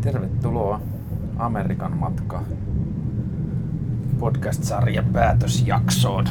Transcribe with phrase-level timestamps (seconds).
[0.00, 0.80] Tervetuloa
[1.38, 2.42] Amerikan matka
[4.18, 6.24] podcast-sarjan päätösjaksoon.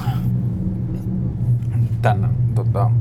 [2.02, 2.92] Tän tota,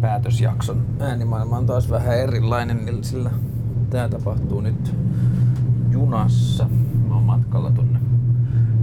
[0.00, 3.30] päätösjakson äänimaailma on taas vähän erilainen, niin sillä
[3.90, 4.96] tää tapahtuu nyt
[5.90, 6.68] junassa.
[7.08, 8.00] Mä oon matkalla tonne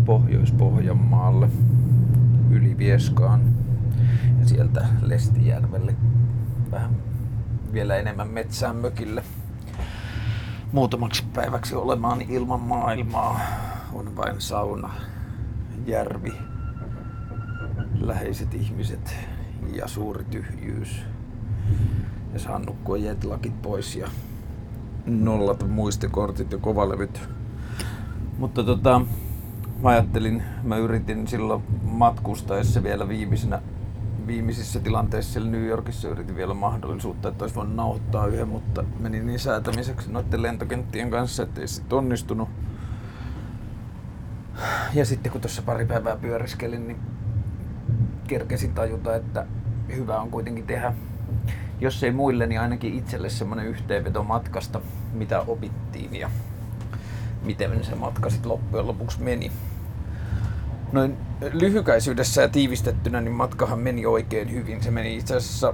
[0.05, 1.50] Pohjois-Pohjanmaalle
[2.50, 3.41] yli Vieskaan
[4.39, 5.96] ja sieltä Lestijärvelle
[6.71, 6.91] vähän
[7.73, 9.23] vielä enemmän metsään mökille
[10.72, 13.40] muutamaksi päiväksi olemaan ilman maailmaa.
[13.94, 14.94] On vain sauna,
[15.86, 16.34] järvi,
[18.00, 19.16] läheiset ihmiset
[19.73, 21.02] ja suuri tyhjyys.
[22.34, 24.08] Ja saan nukkua jetlakit pois ja
[25.06, 27.22] nollata muistikortit ja kovalevyt.
[28.38, 29.02] Mutta tota,
[29.84, 33.62] mä ajattelin, mä yritin silloin matkustaessa vielä viimeisenä
[34.28, 39.20] viimeisissä tilanteissa siellä New Yorkissa yritin vielä mahdollisuutta, että olisi voinut nauhoittaa yhden, mutta meni
[39.20, 42.50] niin säätämiseksi noiden lentokenttien kanssa, että ei sitten onnistunut.
[44.94, 46.98] Ja sitten kun tuossa pari päivää pyöriskelin, niin
[48.28, 49.45] kerkesin tajuta, että
[49.95, 50.94] hyvä on kuitenkin tehdä,
[51.82, 54.82] jos ei muille, niin ainakin itselle semmoinen yhteenveto matkasta,
[55.14, 56.30] mitä opittiin ja
[57.44, 59.52] miten se matka sitten loppujen lopuksi meni
[60.96, 61.18] noin
[61.54, 64.84] lyhykäisyydessä ja tiivistettynä, niin matkahan meni oikein hyvin.
[64.84, 65.74] Se meni itse asiassa,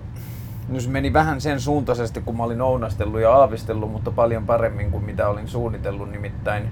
[0.69, 4.91] no se meni vähän sen suuntaisesti, kun mä olin ounastellut ja aavistellut, mutta paljon paremmin
[4.91, 6.11] kuin mitä olin suunnitellut.
[6.11, 6.71] Nimittäin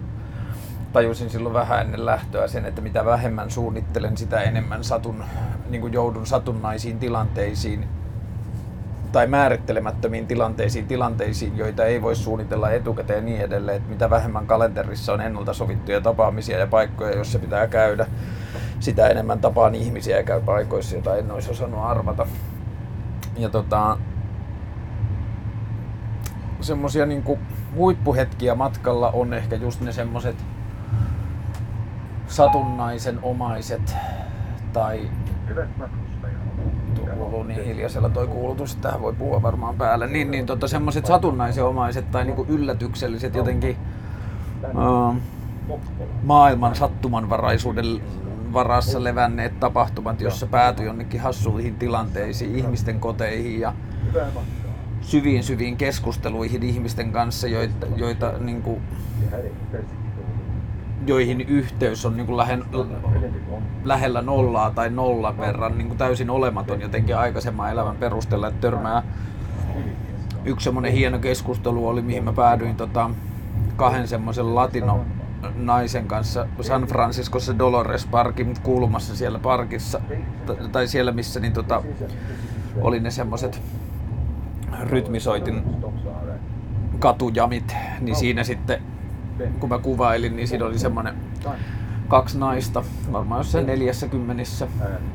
[0.94, 5.24] tajusin silloin vähän ennen lähtöä sen, että mitä vähemmän suunnittelen, sitä enemmän satun,
[5.70, 7.88] niin kuin joudun satunnaisiin tilanteisiin
[9.12, 14.48] tai määrittelemättömiin tilanteisiin, tilanteisiin, joita ei voi suunnitella etukäteen ja niin edelleen, että mitä vähemmän
[14.48, 18.08] kalenterissa on ennalta sovittuja tapaamisia ja paikkoja, joissa pitää käydä,
[18.80, 22.28] sitä enemmän tapaan ihmisiä ja käy paikoissa, joita en olisi osannut arvata.
[23.38, 23.98] Ja tota,
[26.62, 27.40] semmosia niinku
[27.76, 30.36] huippuhetkiä matkalla on ehkä just ne semmoset
[32.28, 33.96] satunnaisen omaiset
[34.74, 35.10] tai
[37.30, 40.08] kuuluu niin hiljaisella toi kuulutus, että tähän voi puhua varmaan päälle.
[40.08, 43.78] Niin, niin tota, semmoiset satunnaisenomaiset tai niinku yllätykselliset jotenkin
[44.64, 45.16] uh,
[46.24, 47.86] maailman sattumanvaraisuuden
[48.54, 53.74] varassa levänneet tapahtumat, jossa päätyi jonnekin hassuihin tilanteisiin, ihmisten koteihin ja
[55.02, 58.82] syviin syviin keskusteluihin ihmisten kanssa, joita, joita niin kuin,
[61.06, 62.64] joihin yhteys on niin kuin lähen,
[63.84, 69.04] lähellä nollaa tai nollan verran niin kuin täysin olematon jotenkin aikaisemman elämän perusteella, että törmää.
[70.46, 73.10] Yksi semmoinen hieno keskustelu oli, mihin mä päädyin tota,
[73.76, 75.06] kahden semmoisen latino
[75.56, 80.02] naisen kanssa San Franciscossa Dolores Parkin kulmassa siellä parkissa,
[80.72, 81.84] tai siellä missä niin tota,
[82.82, 83.62] oli ne semmoiset
[84.84, 85.64] rytmisoitin
[87.00, 88.82] katujamit, niin siinä sitten
[89.60, 91.16] kun mä kuvailin, niin siinä oli semmoinen
[92.08, 94.68] kaksi naista, varmaan jossain neljässä kymmenissä,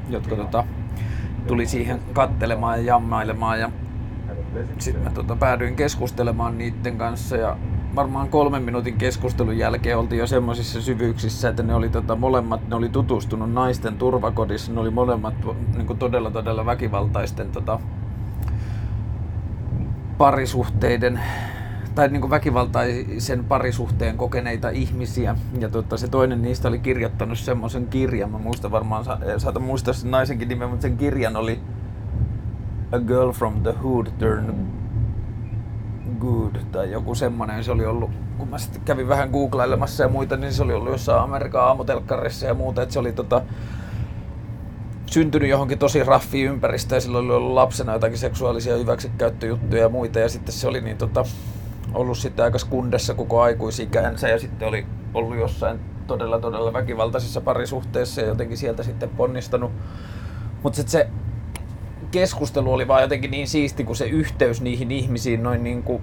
[0.09, 0.65] jotka tota,
[1.47, 3.71] tuli siihen kattelemaan ja jammailemaan ja
[4.79, 7.57] sitten mä tota, päädyin keskustelemaan niiden kanssa ja
[7.95, 12.77] varmaan kolmen minuutin keskustelun jälkeen oltiin jo semmoisissa syvyyksissä, että ne oli tota, molemmat, ne
[12.77, 15.35] oli tutustunut naisten turvakodissa, ne oli molemmat
[15.77, 17.81] niin todella todella väkivaltaisten tota,
[20.19, 21.21] parisuhteiden
[21.95, 25.37] tai niin kuin väkivaltaisen parisuhteen kokeneita ihmisiä.
[25.59, 29.05] Ja tota, se toinen niistä oli kirjoittanut semmoisen kirjan, mä muistan varmaan,
[29.39, 31.61] saatan muistaa sen naisenkin nimen, mutta sen kirjan oli
[32.95, 34.55] A Girl from the Hood Turned
[36.21, 37.65] Good tai joku semmonen.
[37.65, 40.93] Se oli ollut, kun mä sitten kävin vähän googlailemassa ja muita, niin se oli ollut
[40.93, 43.43] jossain Amerikan aamutelkkarissa ja muuta, että se oli tota,
[45.07, 50.19] syntynyt johonkin tosi raffiin ympäristöön ja silloin oli ollut lapsena jotakin seksuaalisia hyväksikäyttöjuttuja ja muita
[50.19, 51.25] ja sitten se oli niin tota,
[51.95, 58.21] ollut sitten aika skundessa koko aikuisikänsä ja sitten oli ollut jossain todella todella väkivaltaisessa parisuhteessa
[58.21, 59.73] ja jotenkin sieltä sitten ponnistanut.
[60.63, 61.09] Mutta sitten se
[62.15, 66.03] keskustelu oli vaan jotenkin niin siisti, kun se yhteys niihin ihmisiin noin niin kuin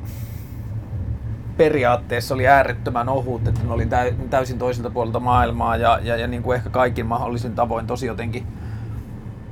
[1.57, 3.87] periaatteessa oli äärettömän ohut, että ne oli
[4.29, 8.47] täysin toiselta puolelta maailmaa ja, ja, ja niin kuin ehkä kaikin mahdollisin tavoin tosi jotenkin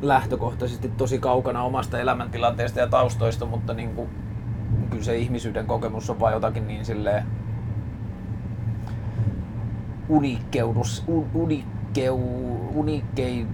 [0.01, 4.09] lähtökohtaisesti tosi kaukana omasta elämäntilanteesta ja taustoista, mutta niin kuin
[4.89, 7.23] kyllä se ihmisyyden kokemus on vain jotakin niin silleen
[10.09, 12.19] unikkeudus, un, unikkeu,
[12.75, 13.45] unikkei,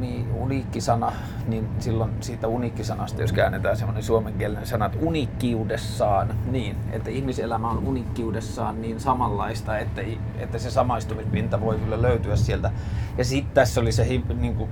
[0.00, 1.12] uni, uniikkisana,
[1.46, 7.78] niin silloin siitä uniikkisanasta, jos käännetään semmoinen suomenkielinen sana, että unikkiudessaan, niin, että ihmiselämä on
[7.78, 10.02] unikkiudessaan niin samanlaista, että,
[10.38, 12.70] että se samaistumispinta voi kyllä löytyä sieltä.
[13.18, 14.06] Ja sitten tässä oli se
[14.40, 14.70] niin kuin,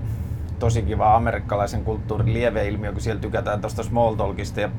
[0.59, 4.71] tosi kiva amerikkalaisen kulttuurin lieveilmiö, kun siellä tykätään tuosta small talkista ja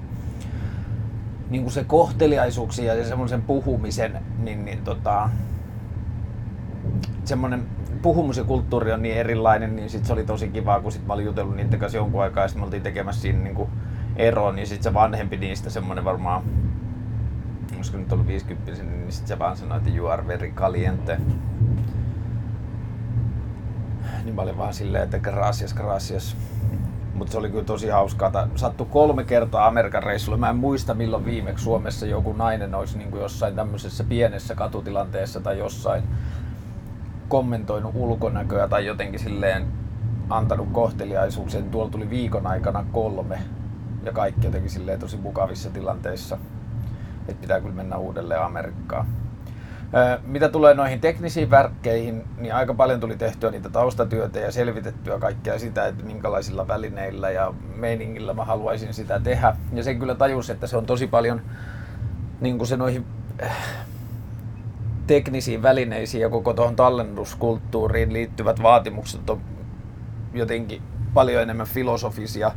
[1.50, 5.30] niin kuin se kohteliaisuuksia ja semmoisen puhumisen, niin, niin tota,
[7.26, 11.26] semmoinen puhumuskulttuuri on niin erilainen, niin sit se oli tosi kiva, kun sit mä olin
[11.26, 13.70] jutellut niiden kanssa jonkun aikaa ja sit me oltiin tekemässä siinä niin kuin
[14.16, 16.44] eroon, niin sit se vanhempi niistä semmoinen varmaan,
[17.76, 21.18] olisiko nyt ollut 50 niin sit se vaan sanoi, että you are very caliente.
[24.24, 26.38] Niin mä olin vaan silleen, että gracias, gracias.
[27.14, 28.48] Mutta se oli kyllä tosi hauskaa.
[28.56, 30.38] Sattu kolme kertaa Amerikan reissulle.
[30.38, 35.40] Mä en muista milloin viimeksi Suomessa joku nainen olisi niin kuin jossain tämmöisessä pienessä katutilanteessa
[35.40, 36.04] tai jossain
[37.30, 39.68] kommentoinut ulkonäköä tai jotenkin silleen
[40.30, 41.62] antanut kohteliaisuuksia.
[41.62, 43.40] Tuolla tuli viikon aikana kolme
[44.04, 46.38] ja kaikki jotenkin silleen tosi mukavissa tilanteissa.
[47.28, 49.06] Että pitää kyllä mennä uudelleen Amerikkaan.
[50.26, 55.60] Mitä tulee noihin teknisiin värkkeihin, niin aika paljon tuli tehtyä niitä taustatyötä ja selvitettyä kaikkea
[55.60, 59.56] sitä, että minkälaisilla välineillä ja meiningillä mä haluaisin sitä tehdä.
[59.74, 61.42] Ja sen kyllä tajus, että se on tosi paljon
[62.42, 63.06] niin kuin se noihin
[65.10, 69.42] teknisiin välineisiin ja koko tuohon tallennuskulttuuriin liittyvät vaatimukset on
[70.34, 70.82] jotenkin
[71.14, 72.52] paljon enemmän filosofisia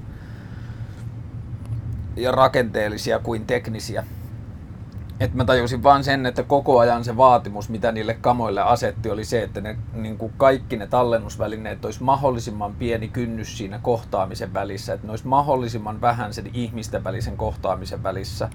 [2.17, 4.05] ja rakenteellisia kuin teknisiä
[5.21, 9.25] että mä tajusin vaan sen, että koko ajan se vaatimus, mitä niille kamoille asetti, oli
[9.25, 14.93] se, että ne, niin kuin kaikki ne tallennusvälineet olisi mahdollisimman pieni kynnys siinä kohtaamisen välissä,
[14.93, 18.49] että ne olisi mahdollisimman vähän sen ihmisten välisen kohtaamisen välissä.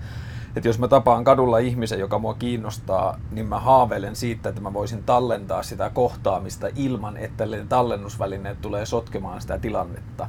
[0.56, 4.74] Että jos mä tapaan kadulla ihmisen, joka mua kiinnostaa, niin mä haaveilen siitä, että mä
[4.74, 10.28] voisin tallentaa sitä kohtaamista ilman, että ne tallennusvälineet tulee sotkemaan sitä tilannetta.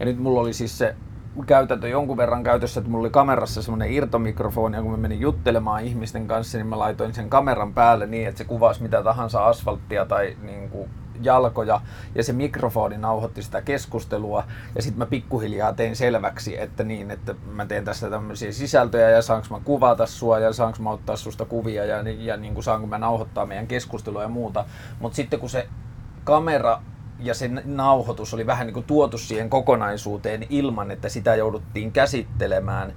[0.00, 0.96] Ja nyt mulla oli siis se
[1.46, 5.84] käytäntö jonkun verran käytössä, että mulla oli kamerassa semmoinen irtomikrofoni, ja kun mä menin juttelemaan
[5.84, 10.06] ihmisten kanssa, niin mä laitoin sen kameran päälle niin, että se kuvasi mitä tahansa asfalttia
[10.06, 10.90] tai niin kuin
[11.22, 11.80] jalkoja,
[12.14, 14.44] ja se mikrofoni nauhoitti sitä keskustelua,
[14.76, 19.22] ja sitten mä pikkuhiljaa tein selväksi, että niin, että mä teen tässä tämmöisiä sisältöjä, ja
[19.22, 22.86] saanko mä kuvata sua, ja saanko mä ottaa susta kuvia, ja, ja niin kuin saanko
[22.86, 24.64] mä nauhoittaa meidän keskustelua ja muuta.
[25.00, 25.68] Mutta sitten kun se
[26.24, 26.82] kamera
[27.20, 32.94] ja se nauhoitus oli vähän niin kuin tuotu siihen kokonaisuuteen ilman, että sitä jouduttiin käsittelemään,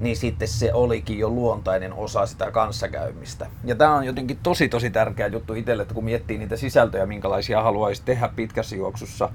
[0.00, 3.46] niin sitten se olikin jo luontainen osa sitä kanssakäymistä.
[3.64, 7.62] Ja tämä on jotenkin tosi tosi tärkeä juttu itselle, että kun miettii niitä sisältöjä, minkälaisia
[7.62, 9.28] haluaisi tehdä pitkässä juoksussa,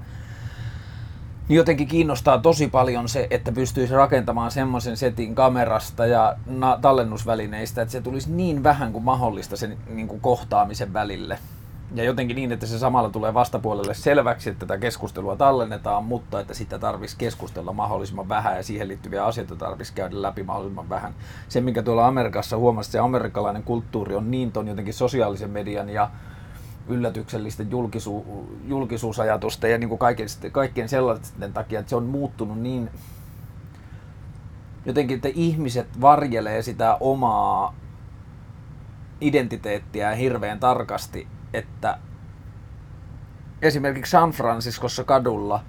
[1.48, 6.36] niin jotenkin kiinnostaa tosi paljon se, että pystyisi rakentamaan semmoisen setin kamerasta ja
[6.80, 11.38] tallennusvälineistä, että se tulisi niin vähän kuin mahdollista sen niin kuin kohtaamisen välille
[11.96, 16.54] ja jotenkin niin, että se samalla tulee vastapuolelle selväksi, että tätä keskustelua tallennetaan, mutta että
[16.54, 21.14] sitä tarvitsisi keskustella mahdollisimman vähän ja siihen liittyviä asioita tarvitsisi käydä läpi mahdollisimman vähän.
[21.48, 26.10] Se, mikä tuolla Amerikassa huomasi, se amerikkalainen kulttuuri on niin ton jotenkin sosiaalisen median ja
[26.88, 32.90] yllätyksellisten julkisu, julkisuusajatusten ja niin kuin kaiken, kaikkien sellaisten takia, että se on muuttunut niin
[34.86, 37.74] jotenkin, että ihmiset varjelee sitä omaa
[39.20, 41.98] identiteettiä hirveän tarkasti että
[43.62, 45.60] esimerkiksi San Franciscossa kadulla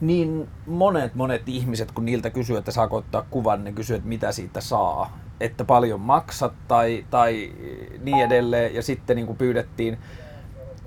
[0.00, 4.32] niin monet monet ihmiset, kun niiltä kysyy, että saako ottaa kuvan, ne kysyy, että mitä
[4.32, 5.18] siitä saa.
[5.40, 7.52] Että paljon maksat tai, tai
[8.02, 8.74] niin edelleen.
[8.74, 9.98] Ja sitten niin kuin pyydettiin,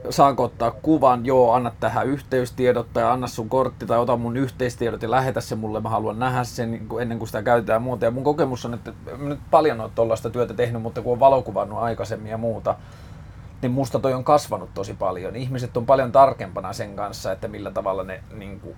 [0.09, 5.01] saanko ottaa kuvan, joo, anna tähän yhteystiedot tai anna sun kortti tai ota mun yhteistiedot
[5.01, 8.05] ja lähetä se mulle, mä haluan nähdä sen niin ennen kuin sitä käytetään muuta.
[8.05, 11.79] Ja mun kokemus on, että nyt paljon ole tuollaista työtä tehnyt, mutta kun on valokuvannut
[11.79, 12.75] aikaisemmin ja muuta,
[13.61, 15.35] niin musta toi on kasvanut tosi paljon.
[15.35, 18.75] Ihmiset on paljon tarkempana sen kanssa, että millä tavalla ne niin kuin,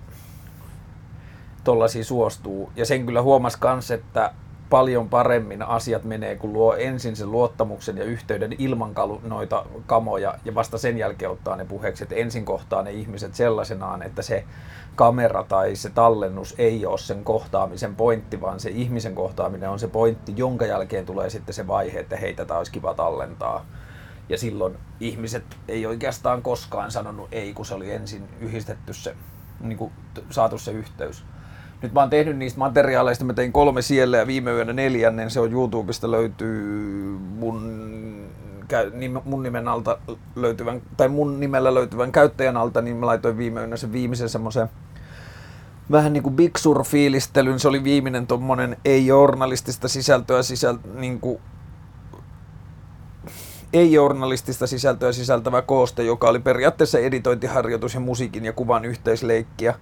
[1.63, 2.71] tollasia suostuu.
[2.75, 4.33] Ja sen kyllä huomas kans, että
[4.69, 8.93] paljon paremmin asiat menee, kun luo ensin sen luottamuksen ja yhteyden ilman
[9.24, 14.01] noita kamoja ja vasta sen jälkeen ottaa ne puheeksi, että ensin kohtaa ne ihmiset sellaisenaan,
[14.01, 14.43] että se
[14.95, 19.88] kamera tai se tallennus ei ole sen kohtaamisen pointti, vaan se ihmisen kohtaaminen on se
[19.88, 23.65] pointti, jonka jälkeen tulee sitten se vaihe, että hei, tätä olisi kiva tallentaa.
[24.29, 29.15] Ja silloin ihmiset ei oikeastaan koskaan sanonut ei, kun se oli ensin yhdistetty se,
[29.59, 29.91] niin kuin
[30.29, 31.24] saatu se yhteys.
[31.81, 35.39] Nyt mä oon tehnyt niistä materiaaleista, mä tein kolme siellä ja viime yönä neljännen, se
[35.39, 37.89] on YouTubesta löytyy mun,
[39.25, 39.98] mun nimen alta
[40.36, 44.69] löytyvän, tai mun nimellä löytyvän käyttäjän alta, niin mä laitoin viime yönä sen viimeisen semmoisen
[45.91, 51.41] vähän niin kuin Big Sur-fiilistelyn, se oli viimeinen tommonen ei-journalistista sisältöä sisältö, niin kuin
[53.74, 59.76] ei-journalistista sisältöä sisältävä kooste, joka oli periaatteessa editointiharjoitus ja musiikin ja kuvan yhteisleikkiä.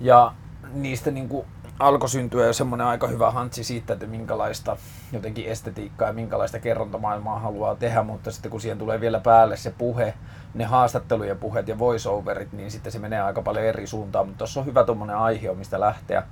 [0.00, 0.34] Ja
[0.72, 1.46] niistä niin kuin
[1.78, 4.76] alkoi syntyä jo semmoinen aika hyvä hantsi siitä, että minkälaista
[5.12, 9.70] jotenkin estetiikkaa ja minkälaista kerrontamaailmaa haluaa tehdä, mutta sitten kun siihen tulee vielä päälle se
[9.78, 10.14] puhe,
[10.54, 14.60] ne haastattelujen puheet ja voiceoverit, niin sitten se menee aika paljon eri suuntaan, mutta tuossa
[14.60, 16.22] on hyvä tuommoinen aihe, mistä lähteä.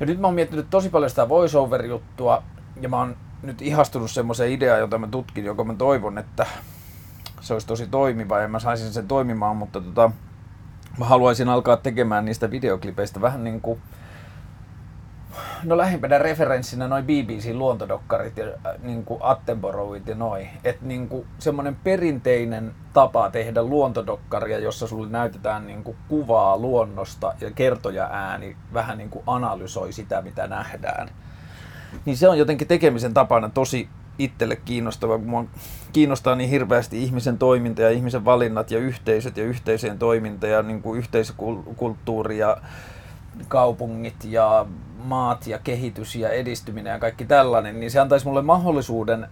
[0.00, 2.42] Ja nyt mä oon miettinyt tosi paljon sitä voiceover-juttua,
[2.80, 6.46] ja mä oon nyt ihastunut semmoiseen ideaan, jota mä tutkin, joka mä toivon, että
[7.40, 10.10] se olisi tosi toimiva ja mä saisin sen toimimaan, mutta tota,
[10.98, 13.80] mä haluaisin alkaa tekemään niistä videoklipeistä vähän niin kuin
[15.64, 20.48] No lähimpänä referenssinä noin BBC-luontodokkarit ja äh, niin kuin Attenboroughit ja noin.
[20.64, 27.50] Että niin semmoinen perinteinen tapa tehdä luontodokkaria, jossa sulle näytetään niin kuin kuvaa luonnosta ja
[27.50, 31.08] kertoja ääni vähän niin kuin analysoi sitä, mitä nähdään.
[32.04, 35.44] Niin se on jotenkin tekemisen tapana tosi itselle kiinnostava, kun mua
[35.92, 40.82] kiinnostaa niin hirveästi ihmisen toiminta ja ihmisen valinnat ja yhteisöt ja yhteisöjen toiminta ja niin
[40.82, 42.56] kuin yhteisökulttuuri ja
[43.48, 44.66] kaupungit ja
[45.04, 49.28] maat ja kehitys ja edistyminen ja kaikki tällainen, niin se antaisi mulle mahdollisuuden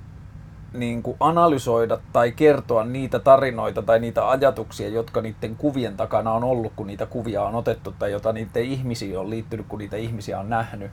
[0.73, 6.45] niin kuin analysoida tai kertoa niitä tarinoita tai niitä ajatuksia, jotka niiden kuvien takana on
[6.45, 10.39] ollut, kun niitä kuvia on otettu tai jota niiden ihmisiä on liittynyt, kun niitä ihmisiä
[10.39, 10.91] on nähnyt.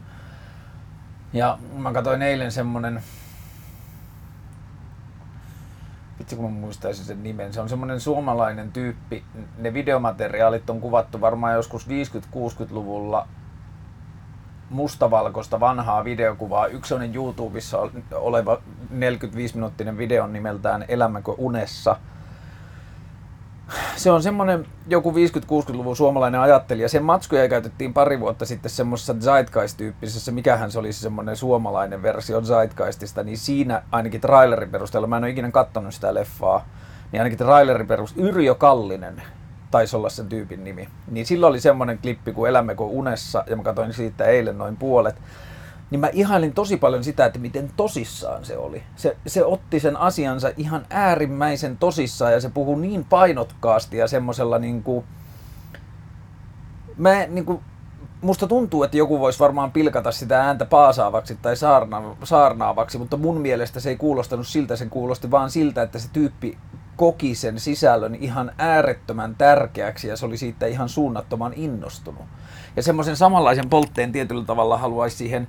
[1.33, 3.03] Ja mä katsoin eilen semmonen,
[6.19, 9.24] vitsi kun mä muistaisin sen nimen, se on semmonen suomalainen tyyppi,
[9.57, 13.27] ne videomateriaalit on kuvattu varmaan joskus 50-60-luvulla
[14.69, 16.67] mustavalkoista vanhaa videokuvaa.
[16.67, 17.77] Yksi on YouTubessa
[18.12, 21.95] oleva 45-minuuttinen video nimeltään Elämäkö unessa.
[23.96, 26.90] Se on semmoinen joku 50-60-luvun suomalainen ajattelija.
[26.90, 33.24] Sen matskuja käytettiin pari vuotta sitten semmoisessa Zeitgeist-tyyppisessä, mikähän se olisi semmoinen suomalainen versio Zeitgeistista,
[33.24, 36.66] niin siinä ainakin trailerin perusteella, mä en ole ikinä katsonut sitä leffaa,
[37.12, 39.22] niin ainakin trailerin perusteella, Yrjö Kallinen
[39.72, 40.90] taisi olla sen tyypin nimi.
[41.12, 45.16] Niin silloin oli semmoinen klippi kuin Elämmekö unessa, ja mä katsoin siitä eilen noin puolet.
[45.91, 48.84] Niin mä ihailin tosi paljon sitä, että miten tosissaan se oli.
[48.96, 54.60] Se, se otti sen asiansa ihan äärimmäisen tosissaan, ja se puhuu niin painokkaasti ja semmoisella
[54.60, 55.05] niin kuin...
[56.98, 57.60] Mä niin kuin,
[58.22, 63.41] musta tuntuu, että joku voisi varmaan pilkata sitä ääntä paasaavaksi tai saarna, saarnaavaksi, mutta mun
[63.41, 66.58] mielestä se ei kuulostanut siltä, se kuulosti vaan siltä, että se tyyppi
[66.96, 72.25] koki sen sisällön ihan äärettömän tärkeäksi ja se oli siitä ihan suunnattoman innostunut.
[72.75, 75.48] Ja semmoisen samanlaisen poltteen tietyllä tavalla haluaisi siihen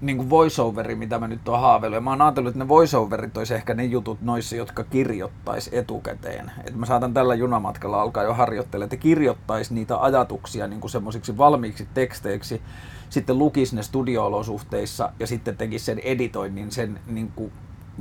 [0.00, 1.96] niin kuin voiceoveri, mitä mä nyt oon haaveillut.
[1.96, 6.52] Ja mä oon ajatellut, että ne voiceoverit olisi ehkä ne jutut noissa, jotka kirjoittaisi etukäteen.
[6.58, 11.38] Että mä saatan tällä junamatkalla alkaa jo harjoittelemaan, että kirjoittaisi niitä ajatuksia niin kuin semmoisiksi
[11.38, 12.62] valmiiksi teksteiksi,
[13.10, 17.52] sitten lukisi ne studio-olosuhteissa ja sitten tekisi sen editoinnin sen niin kuin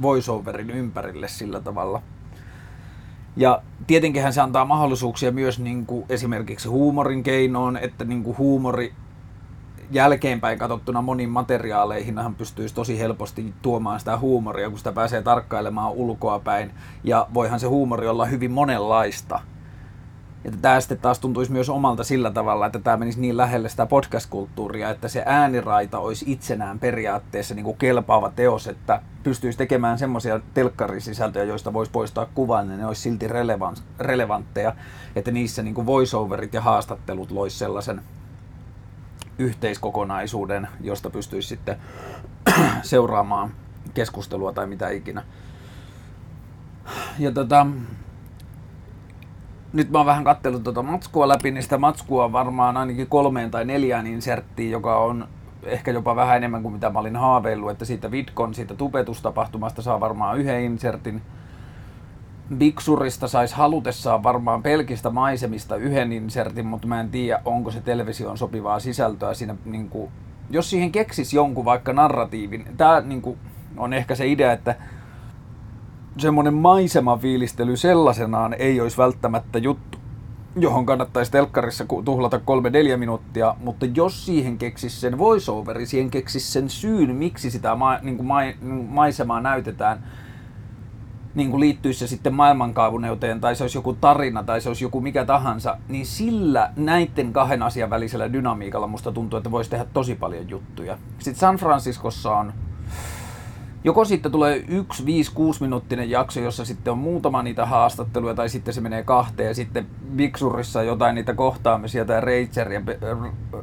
[0.01, 2.01] voiceoverin ympärille sillä tavalla–
[3.37, 8.93] ja tietenkinhän se antaa mahdollisuuksia myös niin kuin esimerkiksi huumorin keinoon, että niin kuin huumori
[9.91, 15.91] jälkeenpäin katsottuna moniin materiaaleihin hän pystyisi tosi helposti tuomaan sitä huumoria, kun sitä pääsee tarkkailemaan
[15.91, 16.71] ulkoa päin.
[17.03, 19.39] Ja voihan se huumori olla hyvin monenlaista.
[20.45, 23.85] Että tämä sitten taas tuntuisi myös omalta sillä tavalla, että tämä menisi niin lähelle sitä
[23.85, 30.39] podcast-kulttuuria, että se ääniraita olisi itsenään periaatteessa niin kuin kelpaava teos, että pystyisi tekemään semmoisia
[30.53, 33.27] telkkarisisältöjä, joista voisi poistaa kuvan, niin ne olisi silti
[33.99, 34.75] relevantteja,
[35.15, 38.01] että niissä niin kuin voiceoverit ja haastattelut loisi sellaisen
[39.39, 41.77] yhteiskokonaisuuden, josta pystyisi sitten
[42.81, 43.51] seuraamaan
[43.93, 45.23] keskustelua tai mitä ikinä.
[47.19, 47.67] Ja tota,
[49.73, 53.51] nyt mä oon vähän kattellut tuota matskua läpi, niin sitä matskua on varmaan ainakin kolmeen
[53.51, 55.27] tai neljään inserttiin, joka on
[55.63, 59.99] ehkä jopa vähän enemmän kuin mitä mä olin haaveillut, että siitä Vidcon, siitä tupetustapahtumasta saa
[59.99, 61.21] varmaan yhden insertin.
[62.55, 68.37] Bigsurista saisi halutessaan varmaan pelkistä maisemista yhden insertin, mutta mä en tiedä, onko se televisioon
[68.37, 70.11] sopivaa sisältöä siinä, niin kuin,
[70.49, 72.65] jos siihen keksis jonkun vaikka narratiivin.
[72.77, 73.37] Tämä niin kuin,
[73.77, 74.75] on ehkä se idea, että
[76.17, 79.97] semmoinen maisemafiilistely sellaisenaan ei olisi välttämättä juttu,
[80.59, 86.53] johon kannattaisi telkkarissa tuhlata kolme neljä minuuttia, mutta jos siihen keksis sen voiceoveri, siihen keksis
[86.53, 90.03] sen syyn, miksi sitä ma- niin kuin ma- maisemaa näytetään,
[91.35, 95.01] niin kuin liittyisi se sitten maailmankaavuneuteen, tai se olisi joku tarina, tai se olisi joku
[95.01, 100.15] mikä tahansa, niin sillä näiden kahden asian välisellä dynamiikalla musta tuntuu, että voisi tehdä tosi
[100.15, 100.97] paljon juttuja.
[101.19, 102.53] Sitten San Franciscossa on
[103.83, 105.07] joko sitten tulee yksi 5-6
[105.59, 109.87] minuuttinen jakso, jossa sitten on muutama niitä haastatteluja, tai sitten se menee kahteen, ja sitten
[110.15, 112.81] Bigsurissa jotain niitä kohtaamisia, tai Rachel ja,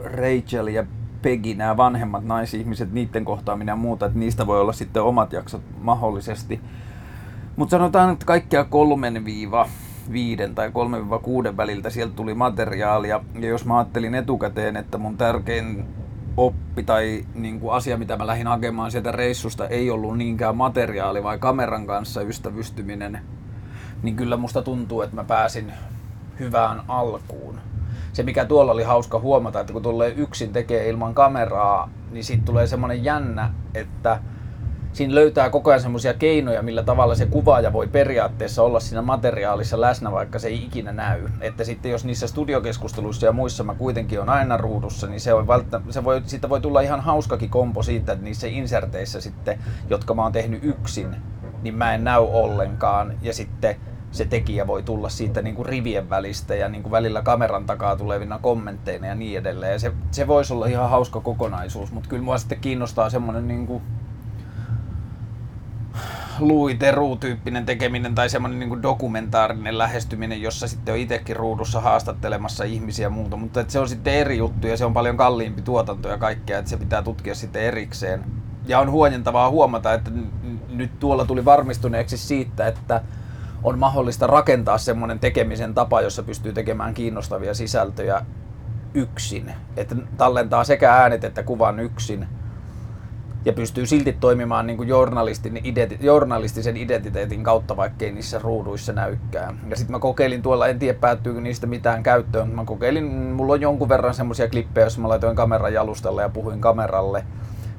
[0.05, 0.85] Rachel ja
[1.23, 5.63] Peggy, nämä vanhemmat naisihmiset, niiden kohtaaminen ja muuta, että niistä voi olla sitten omat jaksot
[5.81, 6.61] mahdollisesti.
[7.57, 9.69] Mutta sanotaan, että kaikkia kolmen viiva
[10.13, 10.69] viiden tai
[11.53, 13.21] 3-6 väliltä sieltä tuli materiaalia.
[13.41, 15.85] Ja jos mä ajattelin etukäteen, että mun tärkein
[16.37, 21.23] oppi tai niin kuin asia, mitä mä lähdin hakemaan sieltä reissusta, ei ollut niinkään materiaali
[21.23, 23.21] vai kameran kanssa ystävystyminen,
[24.03, 25.73] niin kyllä musta tuntuu, että mä pääsin
[26.41, 27.61] hyvään alkuun.
[28.13, 32.45] se mikä tuolla oli hauska huomata, että kun tulee yksin tekee ilman kameraa, niin siitä
[32.45, 34.21] tulee semmoinen jännä, että
[34.95, 39.81] siinä löytää koko ajan semmoisia keinoja, millä tavalla se kuvaaja voi periaatteessa olla siinä materiaalissa
[39.81, 41.29] läsnä, vaikka se ei ikinä näy.
[41.41, 45.47] Että sitten jos niissä studiokeskusteluissa ja muissa mä kuitenkin on aina ruudussa, niin se, on
[45.47, 49.59] välttä, se voi, siitä voi tulla ihan hauskakin kompo siitä, että niissä inserteissä sitten,
[49.91, 51.17] jotka mä oon tehnyt yksin,
[51.63, 53.19] niin mä en näy ollenkaan.
[53.23, 53.77] Ja sitten
[54.11, 57.97] se tekijä voi tulla siitä niin kuin rivien välistä ja niin kuin välillä kameran takaa
[57.97, 59.73] tulevina kommentteina ja niin edelleen.
[59.73, 63.67] Ja se, se voisi olla ihan hauska kokonaisuus, mutta kyllä mua sitten kiinnostaa semmoinen niin
[63.67, 63.83] kuin
[66.49, 73.07] Louis Theroux-tyyppinen tekeminen tai semmoinen niin dokumentaarinen lähestyminen, jossa sitten on itsekin ruudussa haastattelemassa ihmisiä
[73.07, 76.09] ja muuta, mutta että se on sitten eri juttu ja se on paljon kalliimpi tuotanto
[76.09, 78.25] ja kaikkea, että se pitää tutkia sitten erikseen.
[78.67, 80.11] Ja on huojentavaa huomata, että
[80.69, 83.01] nyt tuolla tuli varmistuneeksi siitä, että
[83.63, 88.27] on mahdollista rakentaa semmoinen tekemisen tapa, jossa pystyy tekemään kiinnostavia sisältöjä
[88.95, 89.55] yksin.
[89.77, 92.29] Että tallentaa sekä äänet että kuvan yksin
[93.45, 99.61] ja pystyy silti toimimaan niin kuin journalistin identi- journalistisen identiteetin kautta, vaikkei niissä ruuduissa näykään.
[99.69, 103.61] Ja sitten mä kokeilin tuolla, en tiedä päättyykö niistä mitään käyttöön, mä kokeilin, mulla on
[103.61, 107.25] jonkun verran semmoisia klippejä, jos mä laitoin kameran jalustalle ja puhuin kameralle,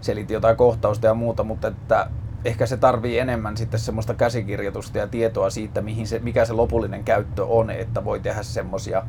[0.02, 2.08] selitin jotain kohtausta ja muuta, mutta että
[2.46, 7.04] ehkä se tarvii enemmän sitten semmoista käsikirjoitusta ja tietoa siitä, mihin se, mikä se lopullinen
[7.04, 9.04] käyttö on, että voi tehdä semmoisia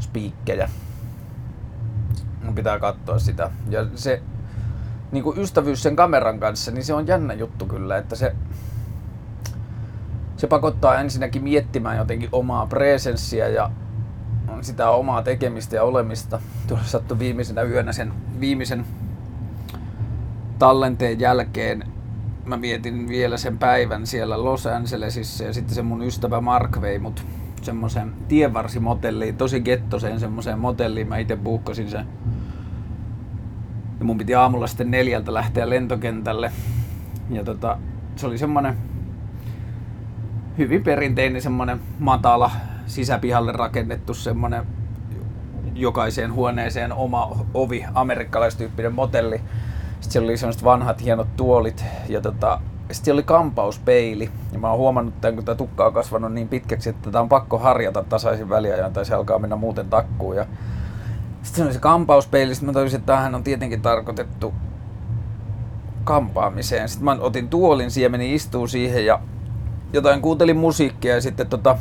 [0.00, 0.70] spiikkejä.
[2.44, 3.50] Mun pitää katsoa sitä.
[3.70, 4.22] Ja se
[5.12, 8.36] niin kuin ystävyys sen kameran kanssa, niin se on jännä juttu kyllä, että se,
[10.36, 13.70] se pakottaa ensinnäkin miettimään jotenkin omaa presenssiä ja
[14.60, 16.40] sitä omaa tekemistä ja olemista.
[16.66, 18.84] Tuolla sattui viimeisenä yönä sen viimeisen
[20.58, 21.84] tallenteen jälkeen
[22.44, 26.98] mä mietin vielä sen päivän siellä Los Angelesissa ja sitten se mun ystävä Mark vei
[26.98, 27.26] mut
[27.62, 31.08] semmoisen tienvarsimotelliin, tosi gettoseen semmoiseen motelliin.
[31.08, 32.06] Mä itse buukkasin sen
[34.00, 36.52] ja mun piti aamulla sitten neljältä lähteä lentokentälle.
[37.30, 37.78] Ja tota,
[38.16, 38.76] se oli semmonen
[40.58, 42.50] hyvin perinteinen semmonen matala
[42.86, 44.66] sisäpihalle rakennettu semmonen
[45.74, 49.40] jokaiseen huoneeseen oma ovi, amerikkalaistyyppinen motelli.
[50.00, 54.30] Sitten siellä oli semmoiset vanhat hienot tuolit ja tota, sitten siellä oli kampauspeili.
[54.52, 57.28] Ja mä oon huomannut, että kun tämä tukka on kasvanut niin pitkäksi, että tätä on
[57.28, 60.36] pakko harjata tasaisin väliajan tai se alkaa mennä muuten takkuun.
[60.36, 60.46] Ja
[61.42, 64.54] sitten oli se kampauspeili, sitten mä tajusin, että tämähän on tietenkin tarkoitettu
[66.04, 66.88] kampaamiseen.
[66.88, 69.20] Sitten mä otin tuolin siihen, menin istuu siihen ja
[69.92, 71.78] jotain kuuntelin musiikkia ja sitten tota,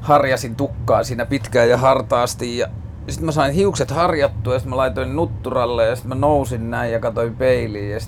[0.00, 2.68] harjasin tukkaa siinä pitkään ja hartaasti ja
[3.08, 6.92] sitten mä sain hiukset harjattua ja sitten mä laitoin nutturalle ja sitten mä nousin näin
[6.92, 8.00] ja katsoin peiliin ja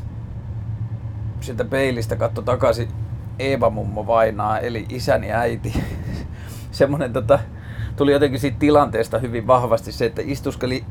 [1.41, 2.89] sieltä peilistä katso takaisin
[3.39, 5.83] Eeva mummo vainaa eli isäni äiti.
[6.71, 7.39] Semmonen tota,
[7.97, 10.85] tuli jotenkin siitä tilanteesta hyvin vahvasti se, että istuskeli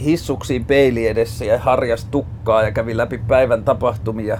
[0.00, 4.38] hissuksiin peili edessä ja harjas tukkaa ja kävi läpi päivän tapahtumia.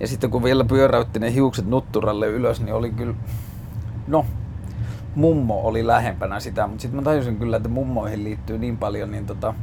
[0.00, 3.14] Ja sitten kun vielä pyöräytti ne hiukset nutturalle ylös, niin oli kyllä,
[4.06, 4.26] no,
[5.14, 9.26] mummo oli lähempänä sitä, mutta sitten mä tajusin kyllä, että mummoihin liittyy niin paljon niin
[9.26, 9.54] tota,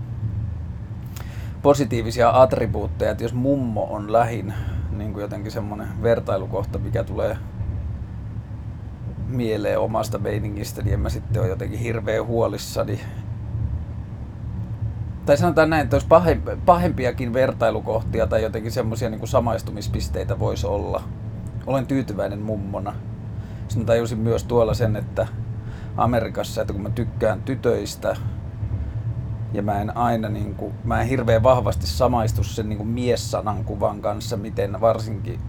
[1.62, 4.54] positiivisia attribuutteja, että jos mummo on lähin,
[4.92, 7.38] niin kuin jotenkin semmoinen vertailukohta, mikä tulee
[9.36, 13.00] mieleen omasta meiningistä, niin en mä sitten ole jotenkin hirveän huolissani.
[15.26, 16.08] Tai sanotaan näin, että olisi
[16.66, 21.04] pahempiakin vertailukohtia tai jotenkin semmoisia niin samaistumispisteitä voisi olla.
[21.68, 22.96] Olen tyytyväinen mummona.
[23.68, 25.28] Sitten tajusin myös tuolla sen, että
[25.98, 28.16] Amerikassa, että kun mä tykkään tytöistä,
[29.54, 33.66] ja mä en aina niin kuin, mä en hirveän vahvasti samaistu sen niin kuin mies-sanan
[33.66, 35.40] kuvan kanssa, miten varsinkin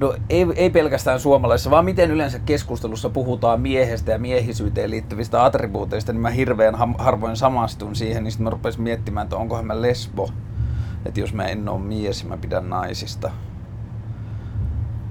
[0.00, 6.12] No ei, ei pelkästään suomalaisessa, vaan miten yleensä keskustelussa puhutaan miehestä ja miehisyyteen liittyvistä attribuuteista,
[6.12, 10.30] niin mä hirveän harvoin samastun siihen, niin sitten mä rupesin miettimään, että onkohan mä lesbo.
[11.06, 13.30] Että jos mä en ole mies, mä pidän naisista.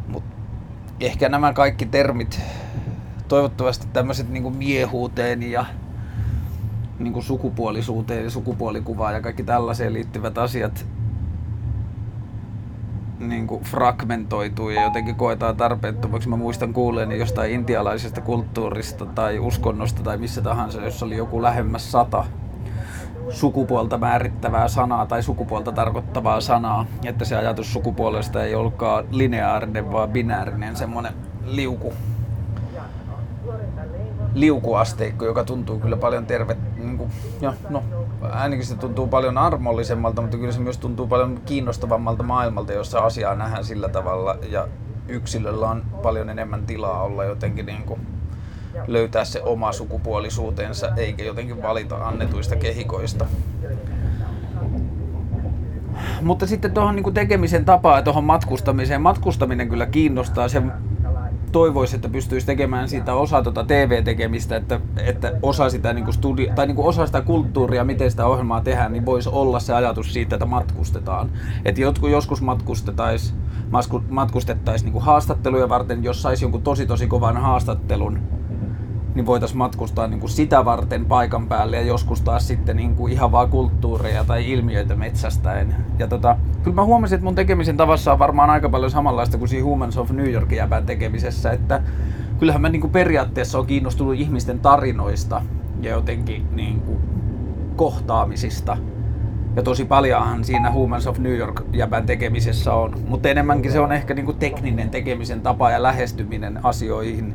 [0.07, 0.23] Mut
[0.99, 2.41] ehkä nämä kaikki termit,
[3.27, 5.65] toivottavasti tämmöiset niinku miehuuteen ja
[6.99, 10.85] niinku sukupuolisuuteen ja sukupuolikuvaan ja kaikki tällaiseen liittyvät asiat
[13.19, 16.29] niin kuin fragmentoituu ja jotenkin koetaan tarpeettomaksi.
[16.29, 21.91] Mä muistan kuulleeni jostain intialaisesta kulttuurista tai uskonnosta tai missä tahansa, jossa oli joku lähemmäs
[21.91, 22.25] sata
[23.29, 30.09] sukupuolta määrittävää sanaa tai sukupuolta tarkoittavaa sanaa, että se ajatus sukupuolesta ei olekaan lineaarinen, vaan
[30.09, 31.13] binäärinen, semmoinen
[31.45, 31.93] liuku,
[34.33, 37.11] liukuasteikko, joka tuntuu kyllä paljon terve, niin kuin,
[37.41, 37.83] ja, no,
[38.21, 43.35] ainakin se tuntuu paljon armollisemmalta, mutta kyllä se myös tuntuu paljon kiinnostavammalta maailmalta, jossa asiaa
[43.35, 44.67] nähdään sillä tavalla ja
[45.07, 47.99] yksilöllä on paljon enemmän tilaa olla jotenkin niin kuin
[48.87, 53.25] löytää se oma sukupuolisuutensa, eikä jotenkin valita annetuista kehikoista.
[56.21, 59.01] Mutta sitten tuohon niin tekemisen tapaan ja tuohon matkustamiseen.
[59.01, 60.47] Matkustaminen kyllä kiinnostaa.
[60.47, 60.61] Se
[61.51, 66.67] toivoisi, että pystyisi tekemään siitä osa tuota TV-tekemistä, että, että osa sitä, niin studi- tai
[66.67, 70.45] niin osa sitä kulttuuria, miten sitä ohjelmaa tehdään, niin voisi olla se ajatus siitä, että
[70.45, 71.29] matkustetaan.
[71.65, 73.39] Että jotkut joskus matkustettaisiin
[74.09, 78.19] matkustettaisiin niin haastatteluja varten, jos saisi jonkun tosi tosi kovan haastattelun,
[79.19, 83.13] niin voitaisiin matkustaa niin kuin sitä varten paikan päälle ja joskus taas sitten niin kuin
[83.13, 85.75] ihan vaan kulttuureja tai ilmiöitä metsästäen.
[85.97, 89.49] Ja tota, kyllä mä huomasin, että mun tekemisen tavassa on varmaan aika paljon samanlaista kuin
[89.49, 91.81] siinä Humans of New York jäbän tekemisessä, että
[92.39, 95.41] kyllähän mä niin kuin periaatteessa on kiinnostunut ihmisten tarinoista
[95.81, 96.99] ja jotenkin niin kuin
[97.75, 98.77] kohtaamisista
[99.55, 103.91] ja tosi paljonhan siinä Humans of New York jäbän tekemisessä on, mutta enemmänkin se on
[103.91, 107.33] ehkä niinku tekninen tekemisen tapa ja lähestyminen asioihin.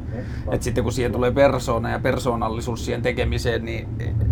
[0.51, 3.89] Et sitten kun siihen tulee persoona ja persoonallisuus siihen tekemiseen, niin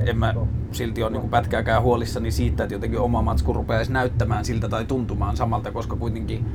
[0.07, 0.35] en mä
[0.73, 5.37] silti ole niinku pätkääkään huolissani siitä, että jotenkin oma matsku rupeaisi näyttämään siltä tai tuntumaan
[5.37, 6.47] samalta, koska kuitenkin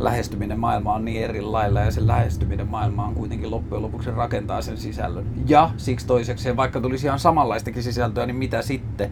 [0.00, 4.76] lähestyminen maailma on niin eri lailla ja se lähestyminen maailmaan kuitenkin loppujen lopuksi rakentaa sen
[4.76, 5.26] sisällön.
[5.46, 9.10] Ja siksi toiseksi, vaikka tulisi ihan samanlaistakin sisältöä, niin mitä sitten?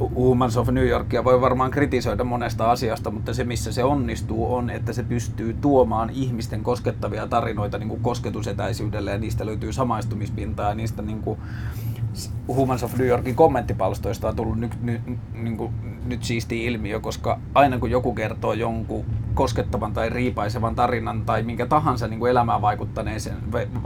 [0.00, 4.70] Humans of New Yorkia voi varmaan kritisoida monesta asiasta, mutta se missä se onnistuu on,
[4.70, 10.74] että se pystyy tuomaan ihmisten koskettavia tarinoita niin kuin kosketusetäisyydelle ja niistä löytyy samaistumispintaa ja
[10.74, 11.38] niistä niin kuin
[12.48, 15.00] Humans of New Yorkin kommenttipalstoista on tullut nyt, nyt,
[15.32, 15.72] niin kuin,
[16.06, 19.04] nyt siisti ilmiö, koska aina kun joku kertoo jonkun
[19.34, 23.20] koskettavan tai riipaisevan tarinan tai minkä tahansa niin kuin elämään vaikuttaneen,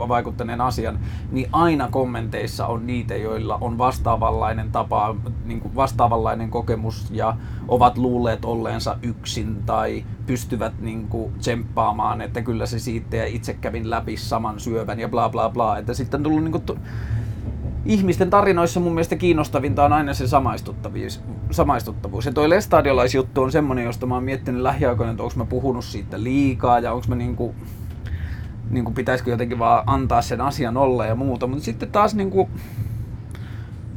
[0.07, 0.99] vaikuttaneen asian,
[1.31, 5.15] niin aina kommenteissa on niitä, joilla on vastaavanlainen tapa,
[5.45, 12.41] niin kuin vastaavanlainen kokemus ja ovat luulleet olleensa yksin tai pystyvät niin kuin tsemppaamaan, että
[12.41, 15.77] kyllä se siitä ja itse kävin läpi saman syövän ja bla bla bla.
[15.77, 16.79] Että sitten on tullut niin kuin
[17.85, 21.21] ihmisten tarinoissa mun mielestä kiinnostavinta on aina se samaistuttavuus.
[21.51, 22.25] samaistuttavuus.
[22.25, 26.23] Ja toi lestadiolaisjuttu on semmonen, josta mä oon miettinyt lähiaikoina, että onko mä puhunut siitä
[26.23, 27.55] liikaa ja onko mä niinku,
[28.69, 31.47] niinku pitäisikö jotenkin vaan antaa sen asian olla ja muuta.
[31.47, 32.49] Mutta sitten taas niinku,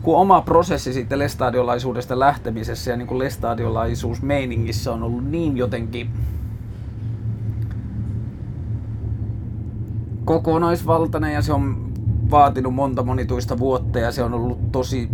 [0.03, 6.11] kun oma prosessi siitä lestadiolaisuudesta lähtemisessä ja niinku lestadiolaisuus meiningissä on ollut niin jotenkin
[10.25, 11.86] kokonaisvaltainen ja se on
[12.31, 15.09] vaatinut monta monituista vuotta ja se on ollut tosi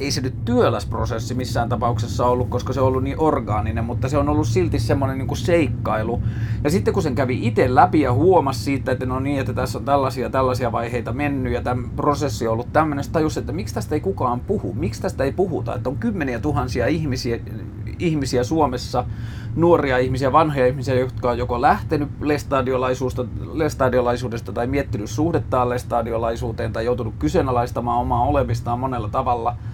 [0.00, 4.08] ei se nyt työläs prosessi missään tapauksessa ollut, koska se on ollut niin orgaaninen, mutta
[4.08, 6.22] se on ollut silti semmoinen niin seikkailu.
[6.64, 9.78] Ja sitten kun sen kävi itse läpi ja huomasi siitä, että no niin, että tässä
[9.78, 13.94] on tällaisia tällaisia vaiheita mennyt ja tämä prosessi on ollut tämmöinen, tajus, että miksi tästä
[13.94, 17.38] ei kukaan puhu, miksi tästä ei puhuta, että on kymmeniä tuhansia ihmisiä,
[17.98, 19.04] ihmisiä Suomessa,
[19.56, 22.08] nuoria ihmisiä, vanhoja ihmisiä, jotka on joko lähtenyt
[23.52, 29.56] lestadiolaisuudesta tai miettinyt suhdettaan lestadiolaisuuteen tai joutunut kyseenalaistamaan omaa olemistaan monella tavalla–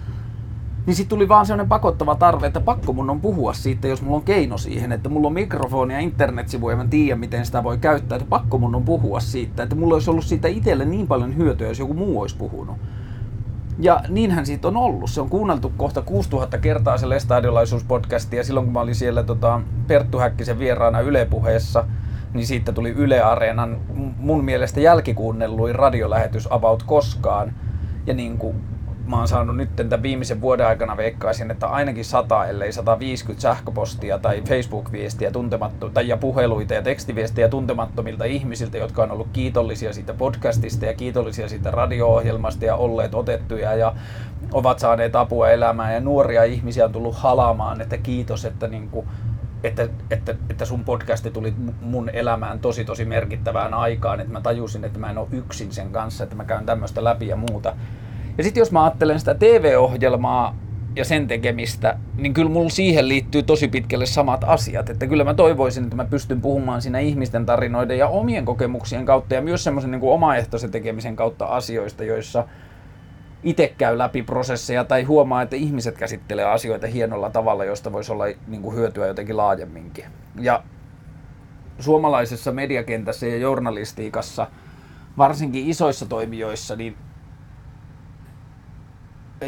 [0.85, 4.15] niin sitten tuli vaan sellainen pakottava tarve, että pakko mun on puhua siitä, jos mulla
[4.15, 7.77] on keino siihen, että mulla on mikrofoni ja internetsivu ja mä tiedän, miten sitä voi
[7.77, 11.37] käyttää, että pakko mun on puhua siitä, että mulla olisi ollut siitä itselle niin paljon
[11.37, 12.77] hyötyä, jos joku muu olisi puhunut.
[13.79, 15.09] Ja niinhän siitä on ollut.
[15.09, 19.61] Se on kuunneltu kohta 6000 kertaa se Lestadiolaisuuspodcast ja silloin kun mä olin siellä tota,
[19.87, 21.85] Perttu Häkkisen vieraana Yle puheessa,
[22.33, 23.77] niin siitä tuli Yle Areenan
[24.17, 27.53] mun mielestä jälkikuunnelluin radiolähetys about koskaan.
[28.05, 28.72] Ja niin kuin
[29.07, 34.19] mä oon saanut nyt tämän viimeisen vuoden aikana veikkaisin, että ainakin 100, ellei 150 sähköpostia
[34.19, 40.13] tai Facebook-viestiä tuntemattu, tai ja puheluita ja tekstiviestiä tuntemattomilta ihmisiltä, jotka on ollut kiitollisia siitä
[40.13, 43.95] podcastista ja kiitollisia siitä radio-ohjelmasta ja olleet otettuja ja
[44.51, 49.07] ovat saaneet apua elämään ja nuoria ihmisiä on tullut halamaan, että kiitos, että niin kuin,
[49.63, 54.83] että, että, että sun podcasti tuli mun elämään tosi tosi merkittävään aikaan, että mä tajusin,
[54.83, 57.75] että mä en ole yksin sen kanssa, että mä käyn tämmöistä läpi ja muuta.
[58.37, 60.55] Ja sitten jos mä ajattelen sitä TV-ohjelmaa
[60.95, 64.89] ja sen tekemistä, niin kyllä mulla siihen liittyy tosi pitkälle samat asiat.
[64.89, 69.33] Että kyllä mä toivoisin, että mä pystyn puhumaan siinä ihmisten tarinoiden ja omien kokemuksien kautta
[69.33, 72.47] ja myös semmoisen niin omaehtoisen tekemisen kautta asioista, joissa
[73.43, 78.25] itse käy läpi prosesseja tai huomaa, että ihmiset käsittelee asioita hienolla tavalla, josta voisi olla
[78.47, 80.05] niin kuin hyötyä jotenkin laajemminkin.
[80.39, 80.63] Ja
[81.79, 84.47] suomalaisessa mediakentässä ja journalistiikassa,
[85.17, 86.95] varsinkin isoissa toimijoissa, niin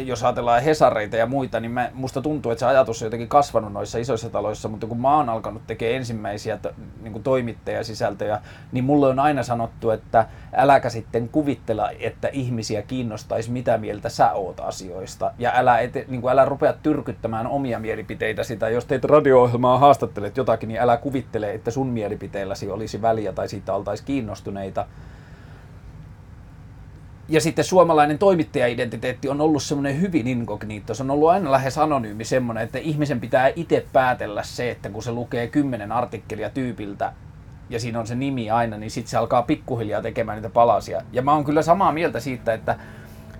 [0.00, 3.72] jos ajatellaan Hesareita ja muita, niin mä, musta tuntuu, että se ajatus on jotenkin kasvanut
[3.72, 6.58] noissa isoissa taloissa, mutta kun mä oon alkanut tekemään ensimmäisiä
[7.02, 8.40] niin kuin toimittajasisältöjä,
[8.72, 14.32] niin mulle on aina sanottu, että äläkä sitten kuvittela, että ihmisiä kiinnostaisi, mitä mieltä sä
[14.32, 15.32] oot asioista.
[15.38, 18.68] Ja älä, ete, niin kuin älä rupea tyrkyttämään omia mielipiteitä sitä.
[18.68, 23.74] Jos teet radio-ohjelmaa haastattelet jotakin, niin älä kuvittele, että sun mielipiteilläsi olisi väliä tai siitä
[23.74, 24.86] oltaisiin kiinnostuneita
[27.28, 30.94] ja sitten suomalainen toimittaja-identiteetti on ollut semmoinen hyvin inkognito.
[30.94, 35.02] Se on ollut aina lähes anonyymi semmoinen, että ihmisen pitää itse päätellä se, että kun
[35.02, 37.12] se lukee kymmenen artikkelia tyypiltä
[37.70, 41.02] ja siinä on se nimi aina, niin sitten se alkaa pikkuhiljaa tekemään niitä palasia.
[41.12, 42.78] Ja mä oon kyllä samaa mieltä siitä, että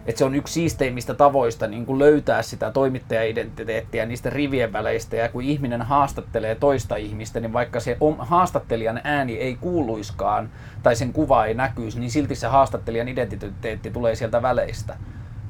[0.07, 5.17] että se on yksi siisteimmistä tavoista niin kuin löytää sitä toimittaja-identiteettiä niistä rivien väleistä.
[5.17, 10.51] Ja kun ihminen haastattelee toista ihmistä, niin vaikka se haastattelijan ääni ei kuuluiskaan
[10.83, 14.97] tai sen kuva ei näkyisi, niin silti se haastattelijan identiteetti tulee sieltä väleistä.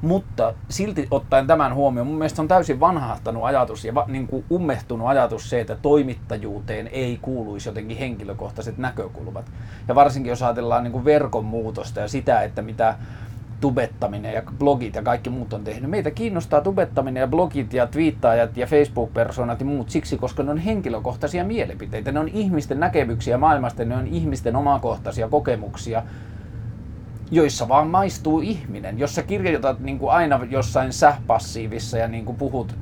[0.01, 4.45] Mutta silti ottaen tämän huomioon, mun mielestä on täysin vanhahtanut ajatus ja va, niin kuin
[4.51, 9.51] ummehtunut ajatus se, että toimittajuuteen ei kuuluisi jotenkin henkilökohtaiset näkökulmat.
[9.87, 12.95] Ja varsinkin jos ajatellaan niin kuin verkon muutosta ja sitä, että mitä
[13.61, 15.89] tubettaminen ja blogit ja kaikki muut on tehnyt.
[15.89, 20.57] Meitä kiinnostaa tubettaminen ja blogit ja twiittaajat ja Facebook-persoonat ja muut siksi, koska ne on
[20.57, 22.11] henkilökohtaisia mielipiteitä.
[22.11, 26.03] Ne on ihmisten näkemyksiä maailmasta, ne on ihmisten omakohtaisia kokemuksia,
[27.31, 28.99] joissa vaan maistuu ihminen.
[28.99, 32.75] Jos sä kirjoitat niin kuin aina jossain sähpassiivissa ja niin kuin puhut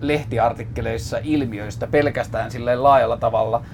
[0.00, 3.64] lehtiartikkeleissa ilmiöistä pelkästään silleen laajalla tavalla–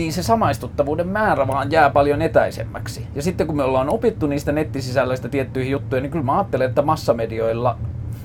[0.00, 3.06] niin se samaistuttavuuden määrä vaan jää paljon etäisemmäksi.
[3.14, 6.82] Ja sitten kun me ollaan opittu niistä nettisisällöistä tiettyihin juttuja, niin kyllä mä ajattelen, että
[6.82, 7.78] massamedioilla,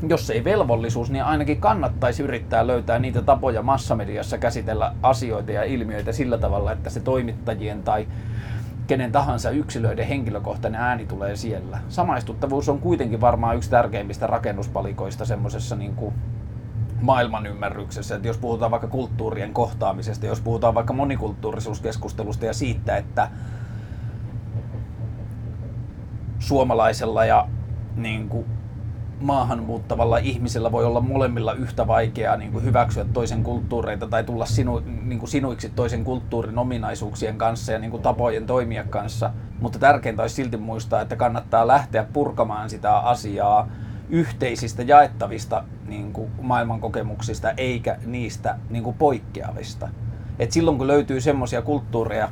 [0.07, 6.11] jos ei velvollisuus, niin ainakin kannattaisi yrittää löytää niitä tapoja massamediassa käsitellä asioita ja ilmiöitä
[6.11, 8.07] sillä tavalla, että se toimittajien tai
[8.87, 11.79] kenen tahansa yksilöiden henkilökohtainen ääni tulee siellä.
[11.89, 16.13] Samaistuttavuus on kuitenkin varmaan yksi tärkeimmistä rakennuspalikoista semmoisessa niin kuin
[17.01, 23.29] maailman ymmärryksessä, että jos puhutaan vaikka kulttuurien kohtaamisesta, jos puhutaan vaikka monikulttuurisuuskeskustelusta ja siitä, että
[26.39, 27.47] suomalaisella ja
[27.95, 28.45] niin kuin,
[29.21, 34.81] maahanmuuttavalla ihmisellä voi olla molemmilla yhtä vaikeaa niin kuin hyväksyä toisen kulttuureita tai tulla sinu,
[35.01, 39.31] niin kuin sinuiksi toisen kulttuurin ominaisuuksien kanssa ja niin kuin tapojen toimia kanssa.
[39.59, 43.67] Mutta tärkeintä olisi silti muistaa, että kannattaa lähteä purkamaan sitä asiaa
[44.09, 49.89] yhteisistä jaettavista niin kuin maailmankokemuksista eikä niistä niin kuin poikkeavista.
[50.39, 52.29] Et silloin kun löytyy semmoisia kulttuureja,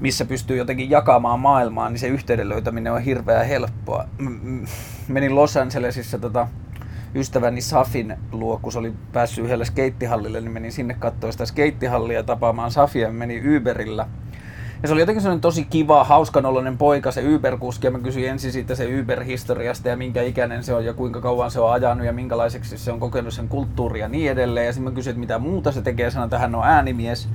[0.00, 4.08] missä pystyy jotenkin jakamaan maailmaa, niin se yhteyden löytäminen on hirveän helppoa.
[5.08, 6.48] Menin Los Angelesissa tota,
[7.14, 12.22] ystäväni Safin luo, kun se oli päässyt yhdelle skeittihallille, niin menin sinne katsoa sitä skeittihallia
[12.22, 14.08] tapaamaan Safia ja menin Uberillä–
[14.82, 18.52] ja se oli jotenkin sellainen tosi kiva, hauskanoloinen poika, se Uber-kuski, ja mä kysyin ensin
[18.52, 22.12] siitä se Uber-historiasta ja minkä ikäinen se on ja kuinka kauan se on ajanut ja
[22.12, 24.66] minkälaiseksi se on kokenut sen kulttuuria ja niin edelleen.
[24.66, 27.28] Ja sitten mä kysyin, että mitä muuta se tekee, sanoin, että hän on äänimies.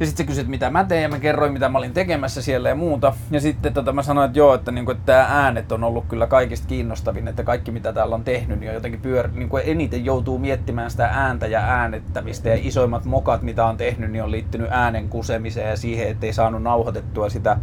[0.00, 2.42] Ja sitten se kysyi, että mitä mä teen, ja mä kerroin, mitä mä olin tekemässä
[2.42, 3.12] siellä ja muuta.
[3.30, 6.04] Ja sitten tota, mä sanoin, että joo, että, niin kuin, että tämä äänet on ollut
[6.08, 9.62] kyllä kaikista kiinnostavin, että kaikki mitä täällä on tehnyt, niin on jotenkin pyör, niin kuin
[9.66, 12.48] eniten joutuu miettimään sitä ääntä ja äänettämistä.
[12.48, 16.62] Ja isoimmat mokat, mitä on tehnyt, niin on liittynyt äänen kusemiseen ja siihen, ettei saanut
[16.62, 17.58] nauhoitettua sitä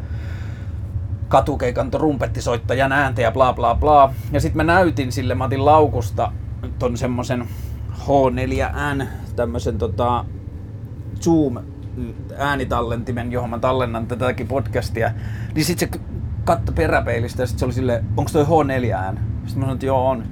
[1.27, 4.13] katukeikan rumpettisoittajan ääntä ja bla bla bla.
[4.31, 6.31] Ja sitten mä näytin sille Matin laukusta
[6.79, 7.47] ton semmosen
[7.99, 10.25] H4N, tämmösen tota
[11.21, 11.72] Zoom
[12.37, 15.11] äänitallentimen, johon mä tallennan tätäkin podcastia,
[15.55, 15.99] niin sitten se
[16.43, 19.17] katto peräpeilistä ja sitten se oli silleen, onko toi H4N?
[19.17, 20.23] Sitten mä sanoin, että joo on.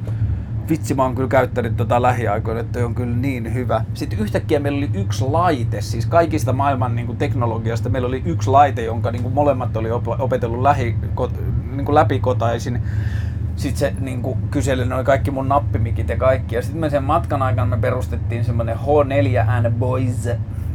[0.69, 3.86] Vitsi, mä oon kyllä käyttänyt tota lähiaikoina, että toi on kyllä niin hyvä.
[3.93, 8.50] Sitten yhtäkkiä meillä oli yksi laite, siis kaikista maailman niin kuin, teknologiasta meillä oli yksi
[8.50, 10.95] laite, jonka niin kuin, molemmat oli opetellut lähi,
[11.71, 12.82] niin kuin, läpikotaisin
[13.56, 16.56] sitten se niin kuin, kyseli noin kaikki mun nappimikit ja kaikki.
[16.56, 20.30] Ja sitten me sen matkan aikana me perustettiin semmonen H4N Boys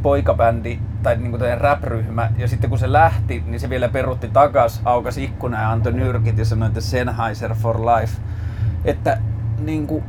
[0.06, 5.24] poikabändi tai niinku rap-ryhmä, ja sitten kun se lähti, niin se vielä perutti takas, aukasi
[5.24, 8.12] ikkuna ja antoi nyrkit ja sanoi, että Sennheiser for life.
[8.84, 9.18] Että
[9.58, 10.02] niinku,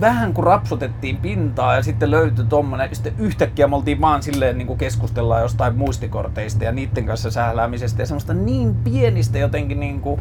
[0.00, 4.66] vähän kun rapsutettiin pintaa ja sitten löytyi tommonen, sitten yhtäkkiä me oltiin vaan silleen niin
[4.66, 10.20] kuin keskustellaan jostain muistikorteista ja niiden kanssa sähläämisestä ja semmoista niin pienistä jotenkin niin kuin,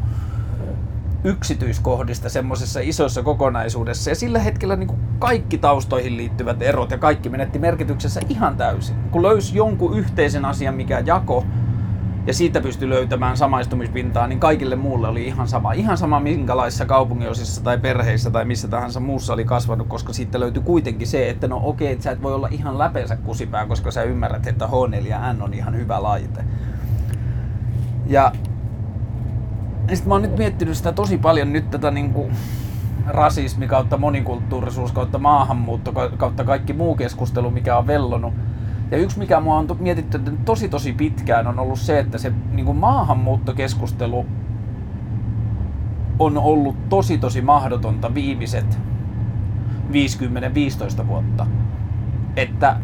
[1.26, 4.10] yksityiskohdista semmoisessa isossa kokonaisuudessa.
[4.10, 8.96] Ja sillä hetkellä niin kuin kaikki taustoihin liittyvät erot ja kaikki menetti merkityksessä ihan täysin.
[9.12, 11.46] Kun löysi jonkun yhteisen asian, mikä jako,
[12.28, 15.72] ja siitä pystyi löytämään samaistumispintaa, niin kaikille muulle oli ihan sama.
[15.72, 20.64] Ihan sama minkälaisissa kaupunginosissa tai perheissä tai missä tahansa muussa oli kasvanut, koska siitä löytyi
[20.64, 24.04] kuitenkin se, että no okei, että sä et voi olla ihan läpeensä kusipää, koska sä
[24.04, 26.44] ymmärrät, että H4N on ihan hyvä laite.
[28.08, 28.32] Ja
[29.88, 32.32] sitten mä oon nyt miettinyt sitä tosi paljon nyt tätä niinku
[33.08, 38.34] rasismi kautta monikulttuurisuus kautta maahanmuutto kautta kaikki muu keskustelu, mikä on vellonut.
[38.92, 42.66] Ja yksi, mikä mua on mietitty tosi tosi pitkään, on ollut se, että se niin
[42.66, 44.26] kuin maahanmuuttokeskustelu
[46.20, 48.80] on ollut tosi tosi mahdotonta viimeiset
[51.04, 51.48] 50-15 vuotta.
[52.36, 52.78] Että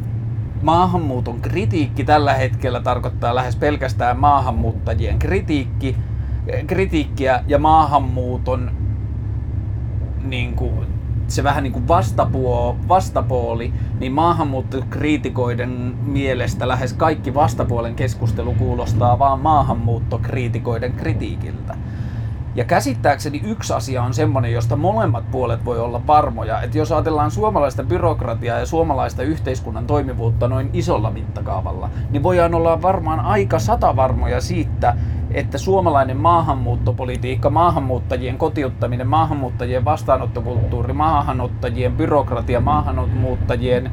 [0.61, 5.97] maahanmuuton kritiikki tällä hetkellä tarkoittaa lähes pelkästään maahanmuuttajien kritiikki,
[6.67, 8.71] kritiikkiä ja maahanmuuton
[10.23, 10.87] niin kuin,
[11.27, 15.69] se vähän niin kuin vastapuo, vastapuoli, niin maahanmuuttokriitikoiden
[16.05, 21.75] mielestä lähes kaikki vastapuolen keskustelu kuulostaa vaan maahanmuuttokriitikoiden kritiikiltä.
[22.55, 27.31] Ja käsittääkseni yksi asia on semmoinen, josta molemmat puolet voi olla varmoja, että jos ajatellaan
[27.31, 34.41] suomalaista byrokratiaa ja suomalaista yhteiskunnan toimivuutta noin isolla mittakaavalla, niin voidaan olla varmaan aika satavarmoja
[34.41, 34.95] siitä,
[35.33, 43.91] että suomalainen maahanmuuttopolitiikka, maahanmuuttajien kotiuttaminen, maahanmuuttajien vastaanottokulttuuri, maahanmuuttajien byrokratia, maahanmuuttajien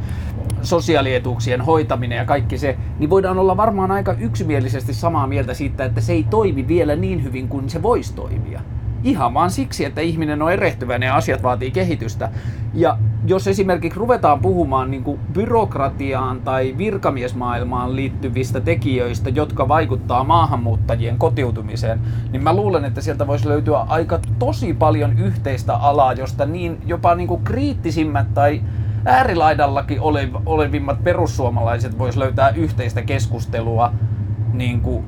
[0.62, 6.00] sosiaalietuuksien hoitaminen ja kaikki se, niin voidaan olla varmaan aika yksimielisesti samaa mieltä siitä, että
[6.00, 8.60] se ei toimi vielä niin hyvin kuin se voisi toimia.
[9.04, 12.30] Ihan vaan siksi, että ihminen on erehtyväinen ja asiat vaatii kehitystä.
[12.74, 21.18] Ja jos esimerkiksi ruvetaan puhumaan niin kuin byrokratiaan tai virkamiesmaailmaan liittyvistä tekijöistä, jotka vaikuttaa maahanmuuttajien
[21.18, 22.00] kotiutumiseen,
[22.32, 27.14] niin mä luulen, että sieltä voisi löytyä aika tosi paljon yhteistä alaa, josta niin jopa
[27.14, 28.62] niin kuin kriittisimmät tai
[29.04, 30.00] äärilaidallakin
[30.46, 33.92] olevimmat perussuomalaiset vois löytää yhteistä keskustelua
[34.52, 35.04] niin kuin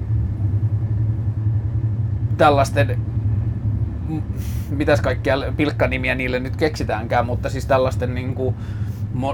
[2.37, 3.10] tällaisten
[4.71, 8.55] mitäs kaikkia pilkkanimiä niille nyt keksitäänkään, mutta siis tällaisten niin kuin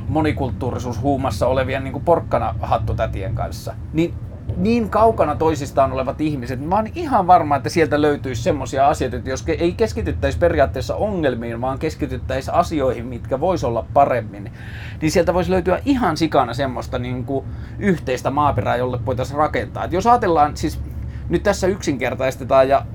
[0.09, 3.75] monikulttuurisuushuumassa olevien niin kuin porkkana hattutätien kanssa.
[3.93, 4.15] Niin
[4.57, 9.17] niin kaukana toisistaan olevat ihmiset, niin mä oon ihan varma, että sieltä löytyisi semmoisia asioita,
[9.17, 14.53] että jos ei keskityttäisi periaatteessa ongelmiin, vaan keskityttäisi asioihin, mitkä vois olla paremmin,
[15.01, 17.47] niin sieltä voisi löytyä ihan sikana semmoista niin kuin
[17.79, 19.85] yhteistä maaperää, jolle voitaisiin rakentaa.
[19.85, 20.81] Et jos ajatellaan, siis
[21.29, 22.87] nyt tässä yksinkertaistetaan ja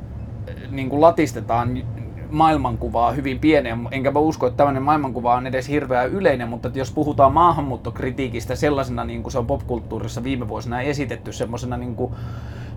[0.71, 1.83] niin kuin latistetaan
[2.31, 6.79] maailmankuvaa hyvin pienen, enkä mä usko, että tämmöinen maailmankuva on edes hirveän yleinen, mutta että
[6.79, 12.13] jos puhutaan maahanmuuttokritiikistä sellaisena, niin kuin se on popkulttuurissa viime vuosina esitetty, semmoisena niin kuin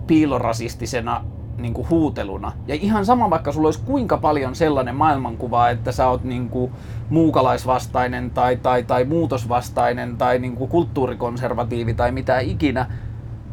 [0.07, 1.23] piilorasistisena
[1.57, 2.51] niin kuin huuteluna.
[2.67, 6.71] Ja ihan sama, vaikka sulla olisi kuinka paljon sellainen maailmankuva, että sä oot niin kuin
[7.09, 12.85] muukalaisvastainen tai, tai, tai muutosvastainen tai niin kuin kulttuurikonservatiivi tai mitä ikinä,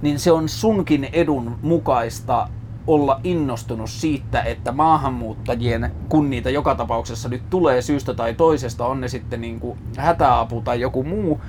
[0.03, 2.49] niin se on sunkin edun mukaista
[2.87, 9.01] olla innostunut siitä, että maahanmuuttajien, kun niitä joka tapauksessa nyt tulee syystä tai toisesta, on
[9.01, 11.41] ne sitten niin kuin hätäapu tai joku muu,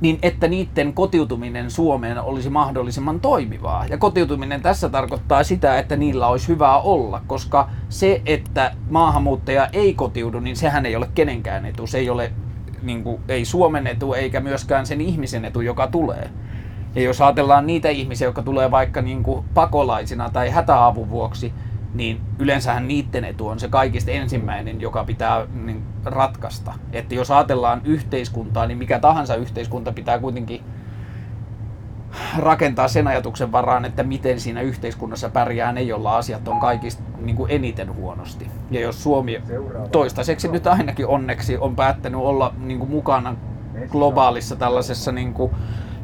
[0.00, 3.86] niin että niiden kotiutuminen Suomeen olisi mahdollisimman toimivaa.
[3.86, 9.94] Ja kotiutuminen tässä tarkoittaa sitä, että niillä olisi hyvää olla, koska se, että maahanmuuttaja ei
[9.94, 11.86] kotiudu, niin sehän ei ole kenenkään etu.
[11.86, 12.32] Se ei ole
[12.82, 16.30] niin kuin, ei Suomen etu eikä myöskään sen ihmisen etu, joka tulee.
[16.94, 21.52] Ja jos ajatellaan niitä ihmisiä, jotka tulee vaikka niin kuin pakolaisina tai hätäavun vuoksi,
[21.94, 26.72] niin yleensähän niiden etu on se kaikista ensimmäinen, joka pitää niin, ratkaista.
[26.92, 30.60] Että jos ajatellaan yhteiskuntaa, niin mikä tahansa yhteiskunta pitää kuitenkin
[32.38, 37.36] rakentaa sen ajatuksen varaan, että miten siinä yhteiskunnassa pärjää ne, jolla asiat on kaikista niin
[37.36, 38.46] kuin eniten huonosti.
[38.70, 39.42] Ja jos Suomi
[39.92, 43.36] toistaiseksi nyt ainakin onneksi on päättänyt olla niin kuin mukana
[43.88, 45.50] globaalissa tällaisessa niin kuin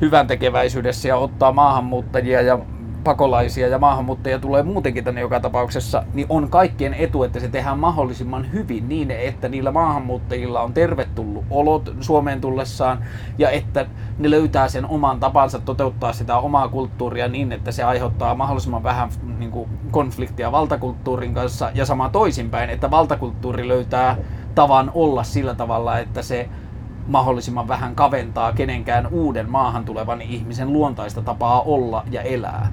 [0.01, 2.59] hyvän tekeväisyydessä ja ottaa maahanmuuttajia ja
[3.05, 7.79] pakolaisia ja maahanmuuttajia tulee muutenkin tänne joka tapauksessa, niin on kaikkien etu, että se tehdään
[7.79, 13.05] mahdollisimman hyvin niin, että niillä maahanmuuttajilla on tervetullut olot Suomeen tullessaan
[13.39, 13.87] ja että
[14.19, 19.09] ne löytää sen oman tapansa toteuttaa sitä omaa kulttuuria niin, että se aiheuttaa mahdollisimman vähän
[19.39, 24.17] niin kuin, konfliktia valtakulttuurin kanssa ja sama toisinpäin, että valtakulttuuri löytää
[24.55, 26.49] tavan olla sillä tavalla, että se
[27.11, 32.73] mahdollisimman vähän kaventaa kenenkään uuden maahan tulevan ihmisen luontaista tapaa olla ja elää.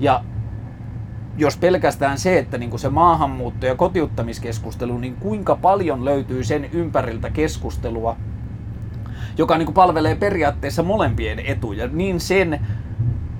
[0.00, 0.24] Ja
[1.36, 6.64] jos pelkästään se, että niin kuin se maahanmuutto- ja kotiuttamiskeskustelu, niin kuinka paljon löytyy sen
[6.72, 8.16] ympäriltä keskustelua,
[9.38, 11.88] joka niin kuin palvelee periaatteessa molempien etuja.
[11.88, 12.66] Niin sen,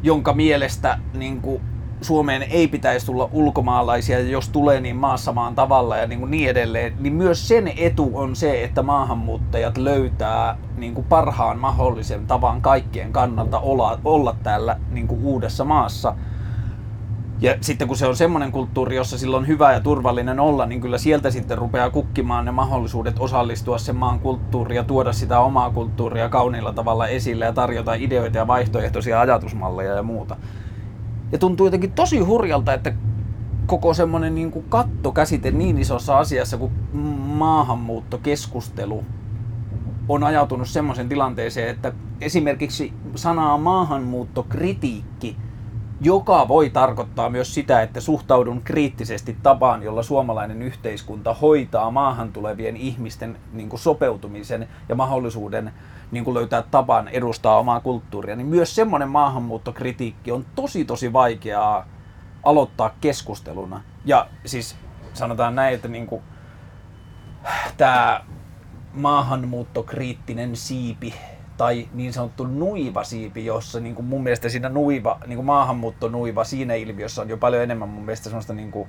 [0.03, 1.63] jonka mielestä niin kuin
[2.01, 6.31] Suomeen ei pitäisi tulla ulkomaalaisia, ja jos tulee, niin maassa maan tavalla ja niin, kuin
[6.31, 12.27] niin edelleen, niin myös sen etu on se, että maahanmuuttajat löytää niin kuin parhaan mahdollisen
[12.27, 16.15] tavan kaikkien kannalta olla, olla täällä niin kuin uudessa maassa.
[17.41, 20.81] Ja sitten kun se on semmoinen kulttuuri, jossa silloin on hyvä ja turvallinen olla, niin
[20.81, 25.71] kyllä sieltä sitten rupeaa kukkimaan ne mahdollisuudet osallistua sen maan kulttuuriin ja tuoda sitä omaa
[25.71, 30.37] kulttuuria kauniilla tavalla esille ja tarjota ideoita ja vaihtoehtoisia ajatusmalleja ja muuta.
[31.33, 32.93] Ja tuntuu jotenkin tosi hurjalta, että
[33.67, 36.73] koko semmoinen niin kuin kattokäsite niin isossa asiassa kuin
[37.27, 39.05] maahanmuuttokeskustelu
[40.09, 45.37] on ajautunut semmoisen tilanteeseen, että esimerkiksi sanaa maahanmuuttokritiikki,
[46.01, 52.77] joka voi tarkoittaa myös sitä, että suhtaudun kriittisesti tapaan, jolla suomalainen yhteiskunta hoitaa maahan tulevien
[52.77, 55.73] ihmisten niin kuin sopeutumisen ja mahdollisuuden
[56.11, 61.87] niin kuin löytää tapan edustaa omaa kulttuuria, niin myös semmoinen maahanmuuttokritiikki on tosi tosi vaikeaa
[62.43, 63.83] aloittaa keskusteluna.
[64.05, 64.77] Ja siis
[65.15, 66.23] sanotaan näin, että niinku,
[67.77, 68.21] tämä
[68.95, 71.15] maahanmuuttokriittinen siipi
[71.57, 76.09] tai niin sanottu nuiva siipi, jossa niin kuin mun mielestä siinä nuiva, niin kuin maahanmuutto
[76.09, 78.89] nuiva siinä ilmiössä on jo paljon enemmän mun mielestä semmoista niin kuin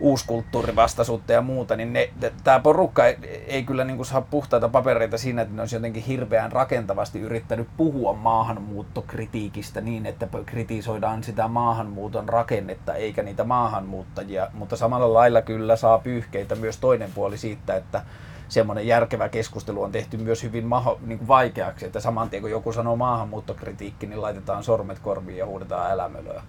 [0.00, 1.98] uuskulttuurivastaisuutta ja muuta, niin
[2.44, 3.16] tämä porukka ei,
[3.46, 7.68] ei kyllä niin kuin saa puhtaita papereita siinä, että ne olisi jotenkin hirveän rakentavasti yrittänyt
[7.76, 15.76] puhua maahanmuuttokritiikistä niin, että kritisoidaan sitä maahanmuuton rakennetta eikä niitä maahanmuuttajia, mutta samalla lailla kyllä
[15.76, 18.02] saa pyyhkeitä myös toinen puoli siitä, että
[18.48, 22.50] semmoinen järkevä keskustelu on tehty myös hyvin maho, niin kuin vaikeaksi, että saman tien kun
[22.50, 26.42] joku sanoo maahanmuuttokritiikki, niin laitetaan sormet korviin ja huudetaan älämölöä.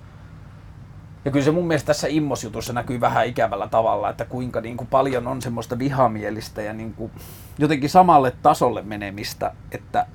[1.28, 4.88] Ja kyllä se mun mielestä tässä immosjutussa näkyy vähän ikävällä tavalla, että kuinka niin kuin
[4.88, 7.12] paljon on semmoista vihamielistä ja niin kuin
[7.58, 10.06] jotenkin samalle tasolle menemistä, että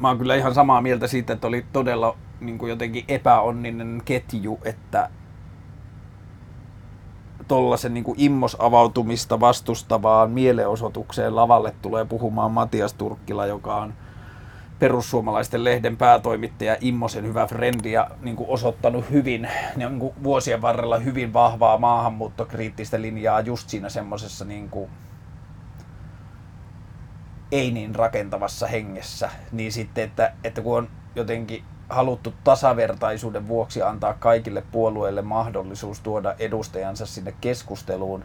[0.00, 4.60] mä oon kyllä ihan samaa mieltä siitä, että oli todella niin kuin jotenkin epäonninen ketju,
[4.64, 5.10] että
[7.48, 13.94] tuollaisen niin immos-avautumista vastustavaan mielenosoitukseen lavalle tulee puhumaan Matias Turkkila, joka on
[14.78, 20.98] perussuomalaisten lehden päätoimittaja Immosen hyvä frendi ja niin kuin osoittanut hyvin niin kuin vuosien varrella
[20.98, 24.70] hyvin vahvaa maahanmuuttokriittistä linjaa just siinä semmoisessa niin
[27.52, 29.30] ei niin rakentavassa hengessä.
[29.52, 36.34] Niin sitten, että, että kun on jotenkin haluttu tasavertaisuuden vuoksi antaa kaikille puolueille mahdollisuus tuoda
[36.38, 38.24] edustajansa sinne keskusteluun.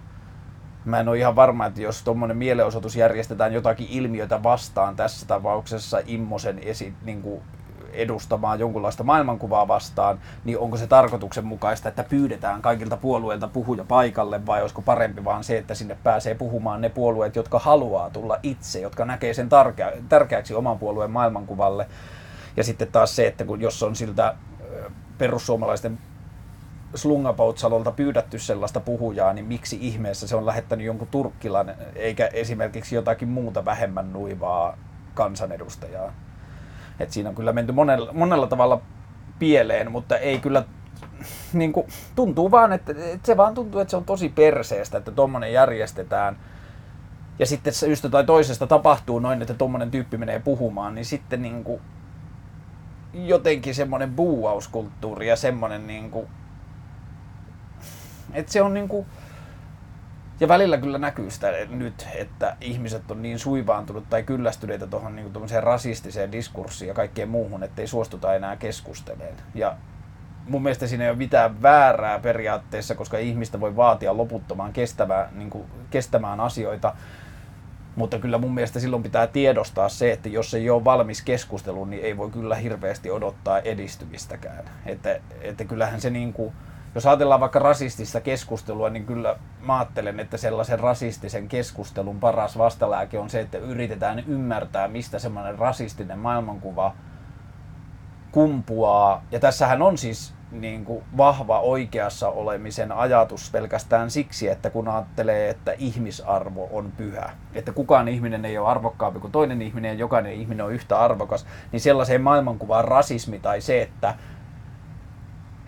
[0.86, 6.01] Mä en ole ihan varma, että jos tuommoinen mielenosoitus järjestetään jotakin ilmiötä vastaan, tässä tapauksessa
[6.05, 7.41] Immosen esi, niin kuin
[7.93, 14.61] edustamaan jonkunlaista maailmankuvaa vastaan, niin onko se tarkoituksenmukaista, että pyydetään kaikilta puolueilta puhuja paikalle vai
[14.61, 19.05] olisiko parempi vaan se, että sinne pääsee puhumaan ne puolueet, jotka haluaa tulla itse, jotka
[19.05, 19.49] näkee sen
[20.09, 21.88] tärkeäksi oman puolueen maailmankuvalle?
[22.57, 24.36] Ja sitten taas se, että kun jos on siltä
[25.17, 25.99] perussuomalaisten
[26.95, 33.27] Slungapoutsallolta pyydetty sellaista puhujaa, niin miksi ihmeessä se on lähettänyt jonkun turkkilan, eikä esimerkiksi jotakin
[33.27, 34.77] muuta vähemmän nuivaa
[35.13, 36.13] kansanedustajaa.
[36.99, 38.81] Et siinä on kyllä menty monella, monella tavalla
[39.39, 40.63] pieleen, mutta ei kyllä
[41.53, 45.11] niin kuin, tuntuu vaan, että, että se vaan tuntuu, että se on tosi perseestä, että
[45.11, 46.37] tuommoinen järjestetään.
[47.39, 51.63] Ja sitten syystä tai toisesta tapahtuu noin, että tuommoinen tyyppi menee puhumaan, niin sitten niin
[51.63, 51.81] kuin,
[53.13, 56.27] jotenkin semmoinen buuauskulttuuri ja semmoinen niinku,
[58.34, 59.05] että se on niinku,
[60.39, 65.32] ja välillä kyllä näkyy sitä nyt, että ihmiset on niin suivaantunut tai kyllästyneitä tuohon niin
[65.59, 69.36] rasistiseen diskurssiin ja kaikkeen muuhun, ettei suostuta enää keskusteleen.
[69.55, 69.75] Ja
[70.47, 75.49] mun mielestä siinä ei ole mitään väärää periaatteessa, koska ihmistä voi vaatia loputtomaan kestävää, niin
[75.49, 76.93] kuin, kestämään asioita
[77.99, 82.03] mutta kyllä mun mielestä silloin pitää tiedostaa se, että jos ei ole valmis keskusteluun, niin
[82.03, 84.69] ei voi kyllä hirveästi odottaa edistymistäkään.
[84.86, 86.53] Että, että kyllähän se niin kuin,
[86.95, 93.19] jos ajatellaan vaikka rasistista keskustelua, niin kyllä mä ajattelen, että sellaisen rasistisen keskustelun paras vastalääke
[93.19, 96.93] on se, että yritetään ymmärtää, mistä semmoinen rasistinen maailmankuva
[98.31, 99.23] kumpuaa.
[99.31, 105.49] Ja tässähän on siis niin kuin vahva oikeassa olemisen ajatus pelkästään siksi, että kun ajattelee,
[105.49, 110.33] että ihmisarvo on pyhä, että kukaan ihminen ei ole arvokkaampi kuin toinen ihminen ja jokainen
[110.33, 114.15] ihminen on yhtä arvokas, niin sellaiseen maailmankuvaan rasismi tai se, että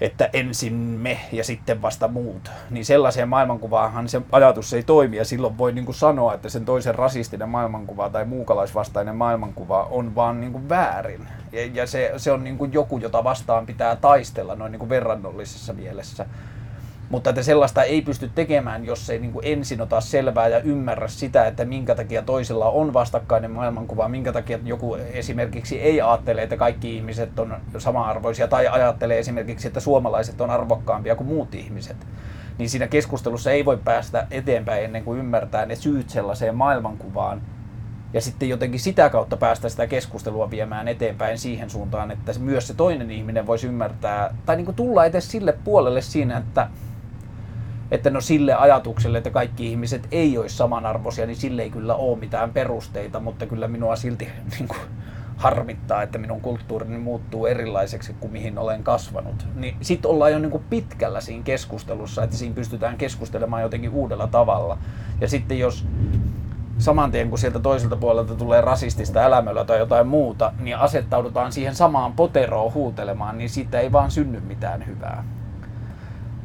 [0.02, 2.52] että ensin me ja sitten vasta muut.
[2.70, 6.66] Niin sellaiseen maailmankuvaanhan se ajatus ei toimi ja silloin voi niin kuin sanoa, että sen
[6.66, 11.28] toisen rasistinen maailmankuva tai muukalaisvastainen maailmankuva on vaan niin kuin väärin.
[11.52, 14.89] Ja, ja se, se on niin kuin joku, jota vastaan pitää taistella noin niin kuin
[14.89, 16.26] verrannollisessa mielessä.
[17.12, 21.07] Mutta että sellaista ei pysty tekemään, jos ei niin kuin ensin ota selvää ja ymmärrä
[21.07, 26.57] sitä, että minkä takia toisella on vastakkainen maailmankuva, minkä takia joku esimerkiksi ei ajattele, että
[26.57, 31.97] kaikki ihmiset on sama-arvoisia, tai ajattelee esimerkiksi, että suomalaiset on arvokkaampia kuin muut ihmiset.
[32.57, 37.41] Niin siinä keskustelussa ei voi päästä eteenpäin ennen kuin ymmärtää ne syyt sellaiseen maailmankuvaan,
[38.14, 42.74] ja sitten jotenkin sitä kautta päästä sitä keskustelua viemään eteenpäin siihen suuntaan, että myös se
[42.74, 46.68] toinen ihminen voisi ymmärtää, tai niin kuin tulla edes sille puolelle siinä, että
[47.92, 52.18] että no sille ajatukselle, että kaikki ihmiset ei olisi samanarvoisia, niin sille ei kyllä ole
[52.18, 54.28] mitään perusteita, mutta kyllä minua silti
[54.58, 54.80] niin kuin,
[55.42, 59.48] harmittaa, että minun kulttuurini muuttuu erilaiseksi kuin mihin olen kasvanut.
[59.56, 64.28] Niin sitten ollaan jo niin kuin pitkällä siinä keskustelussa, että siinä pystytään keskustelemaan jotenkin uudella
[64.28, 64.78] tavalla.
[65.22, 65.86] Ja sitten jos
[66.78, 71.76] saman tien kun sieltä toiselta puolelta tulee rasistista elämöllä tai jotain muuta, niin asettaudutaan siihen
[71.76, 75.24] samaan poteroon huutelemaan, niin siitä ei vaan synny mitään hyvää.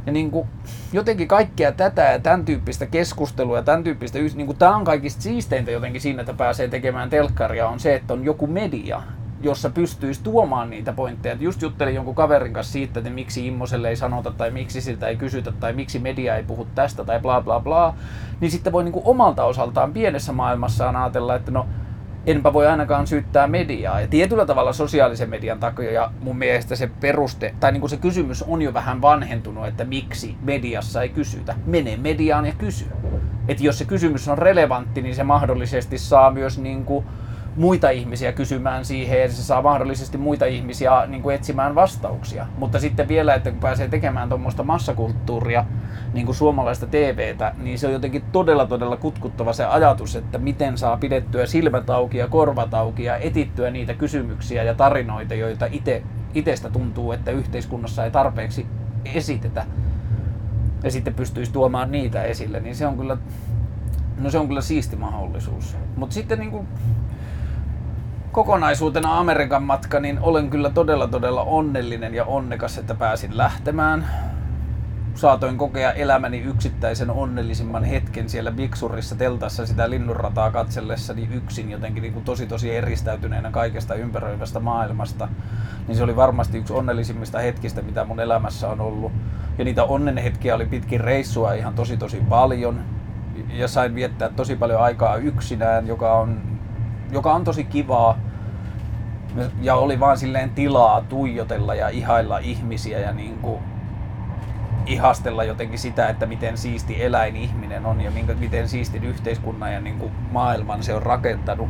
[0.07, 0.49] Ja niin kuin,
[0.93, 5.23] jotenkin kaikkea tätä ja tämän tyyppistä keskustelua ja tämän tyyppistä, niin kuin, tämä on kaikista
[5.23, 9.03] siisteintä jotenkin siinä, että pääsee tekemään telkkaria, on se, että on joku media,
[9.41, 11.35] jossa pystyisi tuomaan niitä pointteja.
[11.35, 15.09] Et just juttelin jonkun kaverin kanssa siitä, että miksi Immoselle ei sanota tai miksi siltä
[15.09, 17.95] ei kysytä tai miksi media ei puhu tästä tai bla bla bla.
[18.41, 21.67] Niin sitten voi niinku omalta osaltaan pienessä maailmassaan ajatella, että no
[22.27, 24.01] enpä voi ainakaan syyttää mediaa.
[24.01, 27.97] Ja tietyllä tavalla sosiaalisen median takia ja mun mielestä se peruste, tai niin kuin se
[27.97, 31.55] kysymys on jo vähän vanhentunut, että miksi mediassa ei kysytä.
[31.66, 32.87] Mene mediaan ja kysy.
[33.49, 37.05] Että jos se kysymys on relevantti, niin se mahdollisesti saa myös niin kuin
[37.57, 42.47] muita ihmisiä kysymään siihen ja se saa mahdollisesti muita ihmisiä niin kuin etsimään vastauksia.
[42.59, 45.65] Mutta sitten vielä, että kun pääsee tekemään tuommoista massakulttuuria,
[46.13, 50.79] niin kuin suomalaista TVtä, niin se on jotenkin todella todella kutkuttava se ajatus, että miten
[50.79, 56.03] saa pidettyä silmät auki ja korvat auki ja etittyä niitä kysymyksiä ja tarinoita, joita ite,
[56.35, 58.67] itestä tuntuu, että yhteiskunnassa ei tarpeeksi
[59.15, 59.67] esitetä
[60.85, 63.17] ja sitten pystyisi tuomaan niitä esille, niin se on kyllä,
[64.19, 65.77] no se on kyllä siisti mahdollisuus.
[65.97, 66.69] Mutta sitten niin kuin
[68.37, 74.07] kokonaisuutena Amerikan matka, niin olen kyllä todella todella onnellinen ja onnekas, että pääsin lähtemään.
[75.14, 82.12] Saatoin kokea elämäni yksittäisen onnellisimman hetken siellä Biksurissa teltassa sitä linnunrataa katsellessani yksin jotenkin niin
[82.12, 85.28] kuin tosi tosi eristäytyneenä kaikesta ympäröivästä maailmasta.
[85.89, 89.12] Niin se oli varmasti yksi onnellisimmista hetkistä, mitä mun elämässä on ollut.
[89.59, 92.80] Ja niitä onnenhetkiä oli pitkin reissua ihan tosi tosi paljon.
[93.53, 96.56] Ja sain viettää tosi paljon aikaa yksinään, joka on,
[97.13, 98.19] joka on tosi kivaa
[99.63, 103.59] ja oli vaan silleen tilaa tuijotella ja ihailla ihmisiä ja niin kuin
[104.87, 109.81] ihastella jotenkin sitä, että miten siisti eläin ihminen on ja minkä, miten siistin yhteiskunnan ja
[109.81, 111.69] niin kuin maailman se on rakentanut.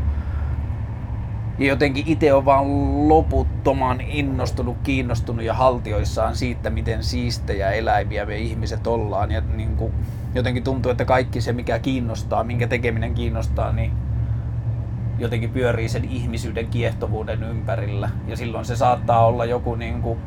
[1.58, 8.38] Ja jotenkin itse on vaan loputtoman innostunut, kiinnostunut ja haltioissaan siitä, miten siistejä eläimiä me
[8.38, 9.30] ihmiset ollaan.
[9.30, 9.92] Ja niin kuin
[10.34, 13.92] jotenkin tuntuu, että kaikki se, mikä kiinnostaa, minkä tekeminen kiinnostaa, niin
[15.18, 18.10] jotenkin pyörii sen ihmisyyden kiehtovuuden ympärillä.
[18.26, 20.18] Ja silloin se saattaa olla joku niin kuin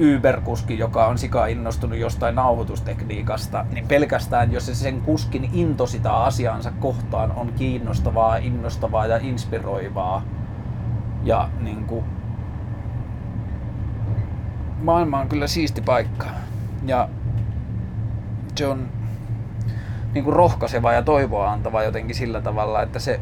[0.00, 6.12] Uber-kuski, joka on sika innostunut jostain nauhoitustekniikasta, niin pelkästään jos se sen kuskin into sitä
[6.12, 10.22] asiansa kohtaan on kiinnostavaa, innostavaa ja inspiroivaa.
[11.24, 12.04] Ja niin kuin,
[14.82, 16.26] maailma on kyllä siisti paikka.
[16.86, 17.08] Ja
[18.56, 18.88] se on
[20.14, 23.20] niin kuin rohkaiseva ja toivoa antava jotenkin sillä tavalla, että se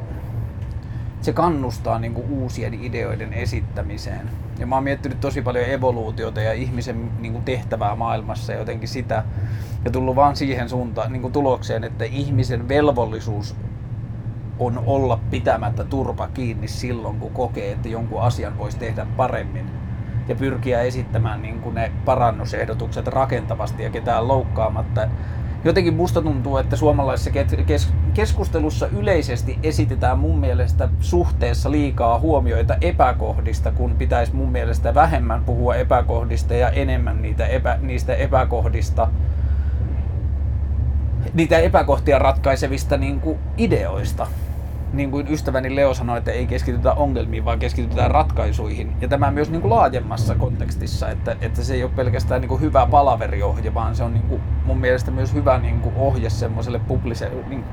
[1.20, 4.30] se kannustaa niin kuin uusien ideoiden esittämiseen.
[4.58, 8.88] Ja mä oon miettinyt tosi paljon evoluutiota ja ihmisen niin kuin tehtävää maailmassa ja jotenkin
[8.88, 9.24] sitä,
[9.84, 13.56] ja tullut vaan siihen suuntaan niin kuin tulokseen, että ihmisen velvollisuus
[14.58, 19.70] on olla pitämättä turpa kiinni silloin, kun kokee, että jonkun asian voisi tehdä paremmin.
[20.28, 25.08] Ja pyrkiä esittämään niin kuin ne parannusehdotukset rakentavasti ja ketään loukkaamatta
[25.64, 27.30] jotenkin musta tuntuu, että suomalaisessa
[28.14, 35.74] keskustelussa yleisesti esitetään mun mielestä suhteessa liikaa huomioita epäkohdista, kun pitäisi mun mielestä vähemmän puhua
[35.74, 39.08] epäkohdista ja enemmän niitä epä, niistä epäkohdista,
[41.34, 44.26] niitä epäkohtia ratkaisevista niin kuin ideoista
[44.92, 48.96] niin kuin ystäväni Leo sanoi, että ei keskitytä ongelmiin, vaan keskitytään ratkaisuihin.
[49.00, 52.60] Ja tämä myös niin kuin laajemmassa kontekstissa, että, että se ei ole pelkästään niin kuin
[52.60, 56.78] hyvä palaveriohje, vaan se on niin kuin mun mielestä myös hyvä niin kuin ohje semmoiselle
[56.78, 57.64] publiselle, niin,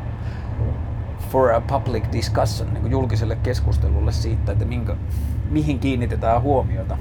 [1.29, 4.95] for a public discussion, niin kuin julkiselle keskustelulle siitä, että minkä,
[5.49, 6.97] mihin kiinnitetään huomiota.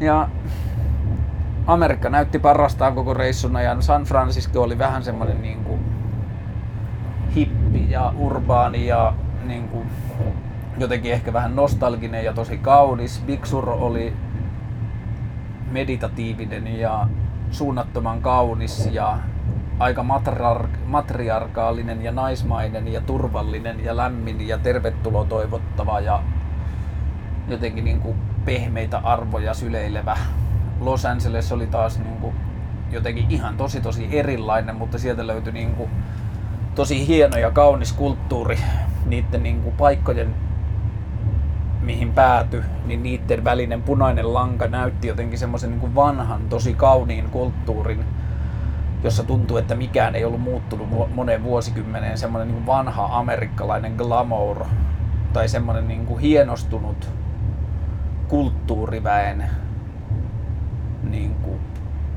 [0.00, 0.28] Ja
[1.66, 3.82] Amerikka näytti parastaan koko reissun ajan.
[3.82, 5.80] San Francisco oli vähän semmoinen niin kuin
[7.90, 9.14] ja urbaani ja
[9.44, 9.86] niin kuin,
[10.78, 13.22] jotenkin ehkä vähän nostalginen ja tosi kaunis.
[13.26, 14.12] Big Sur oli
[15.70, 17.08] meditatiivinen ja
[17.50, 19.18] suunnattoman kaunis ja
[19.78, 20.04] aika
[20.86, 26.22] matriarkaalinen ja naismainen ja turvallinen ja lämmin ja tervetulo toivottava ja
[27.48, 30.16] jotenkin niin kuin pehmeitä arvoja syleilevä.
[30.80, 32.34] Los Angeles oli taas niin kuin
[32.90, 35.90] jotenkin ihan tosi tosi erilainen, mutta sieltä löytyi niin kuin
[36.74, 38.58] tosi hieno ja kaunis kulttuuri
[39.06, 40.34] niiden niin kuin paikkojen
[41.80, 48.04] mihin pääty, niin niiden välinen punainen lanka näytti jotenkin semmoisen niin vanhan, tosi kauniin kulttuurin,
[49.04, 54.64] jossa tuntuu, että mikään ei ollut muuttunut moneen vuosikymmeneen, semmoinen niin vanha amerikkalainen glamour
[55.32, 57.10] tai semmoinen niin kuin hienostunut
[58.28, 59.44] kulttuuriväen
[61.02, 61.60] niin kuin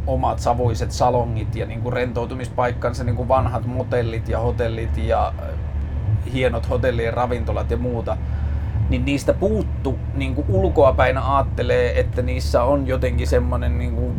[0.08, 5.46] omat savuiset salongit ja niin kuin rentoutumispaikkansa, niin kuin vanhat motellit ja hotellit ja äh,
[6.34, 8.18] hienot hotellien ravintolat ja muuta,
[8.90, 14.14] niin niistä puuttu niin kuin ulkoapäin ajattelee, että niissä on jotenkin semmoinen niin kuin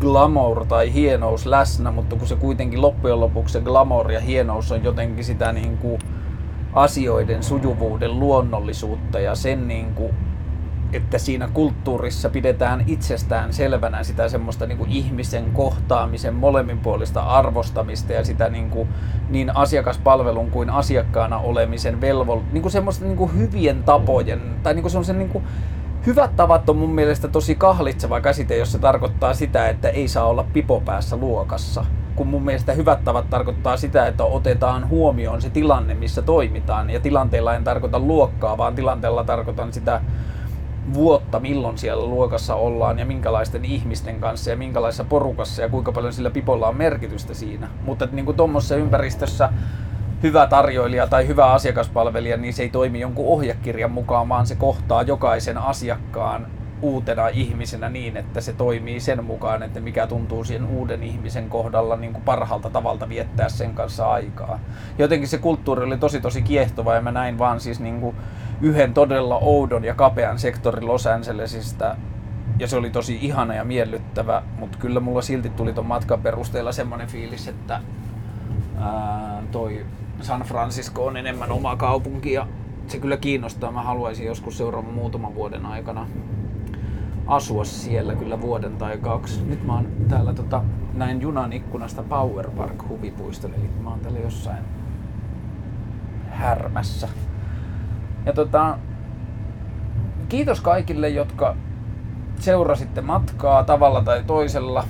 [0.00, 4.84] glamour tai hienous läsnä, mutta kun se kuitenkin loppujen lopuksi se glamour ja hienous on
[4.84, 6.00] jotenkin sitä niin kuin
[6.72, 10.14] asioiden sujuvuuden luonnollisuutta ja sen niin kuin
[10.92, 18.24] että siinä kulttuurissa pidetään itsestään selvänä sitä semmoista niin kuin ihmisen kohtaamisen molemminpuolista arvostamista ja
[18.24, 18.88] sitä niin, kuin,
[19.30, 24.82] niin asiakaspalvelun kuin asiakkaana olemisen velvol, niin kuin semmoista niin kuin hyvien tapojen tai niin
[24.82, 25.44] kuin semmoisen niin kuin,
[26.06, 30.26] Hyvät tavat on mun mielestä tosi kahlitseva käsite, jos se tarkoittaa sitä, että ei saa
[30.26, 31.84] olla pipo päässä luokassa.
[32.16, 36.90] Kun mun mielestä hyvät tavat tarkoittaa sitä, että otetaan huomioon se tilanne, missä toimitaan.
[36.90, 40.00] Ja tilanteella en tarkoita luokkaa, vaan tilanteella tarkoitan sitä
[40.94, 46.12] vuotta, milloin siellä luokassa ollaan ja minkälaisten ihmisten kanssa ja minkälaisessa porukassa ja kuinka paljon
[46.12, 47.68] sillä pipolla on merkitystä siinä.
[47.84, 49.48] Mutta niin kuin tuommoisessa ympäristössä
[50.22, 55.02] hyvä tarjoilija tai hyvä asiakaspalvelija, niin se ei toimi jonkun ohjekirjan mukaan, vaan se kohtaa
[55.02, 56.46] jokaisen asiakkaan
[56.82, 61.96] uutena ihmisenä niin, että se toimii sen mukaan, että mikä tuntuu siihen uuden ihmisen kohdalla
[61.96, 64.58] niin kuin parhaalta tavalta viettää sen kanssa aikaa.
[64.98, 68.16] Jotenkin se kulttuuri oli tosi tosi kiehtova ja mä näin vaan siis niin kuin
[68.60, 71.96] yhden todella oudon ja kapean sektorin Los Angelesista
[72.58, 76.72] ja se oli tosi ihana ja miellyttävä, mutta kyllä mulla silti tuli ton matkan perusteella
[76.72, 77.80] semmoinen fiilis, että
[78.80, 79.86] ää, toi
[80.20, 82.46] San Francisco on enemmän oma kaupunki ja
[82.86, 83.72] se kyllä kiinnostaa.
[83.72, 86.06] Mä haluaisin joskus seuraavan muutaman vuoden aikana
[87.28, 89.44] asua siellä kyllä vuoden tai kaksi.
[89.44, 90.62] Nyt mä oon täällä tota,
[90.94, 94.64] näin junan ikkunasta Power Park huvipuiston, eli mä oon täällä jossain
[96.30, 97.08] härmässä.
[98.26, 98.78] Ja tota,
[100.28, 101.56] kiitos kaikille, jotka
[102.38, 104.84] seurasitte matkaa tavalla tai toisella.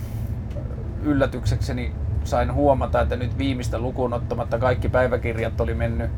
[1.03, 1.93] Yllätyksekseni
[2.25, 6.11] sain huomata, että nyt viimeistä lukuun ottamatta kaikki päiväkirjat oli mennyt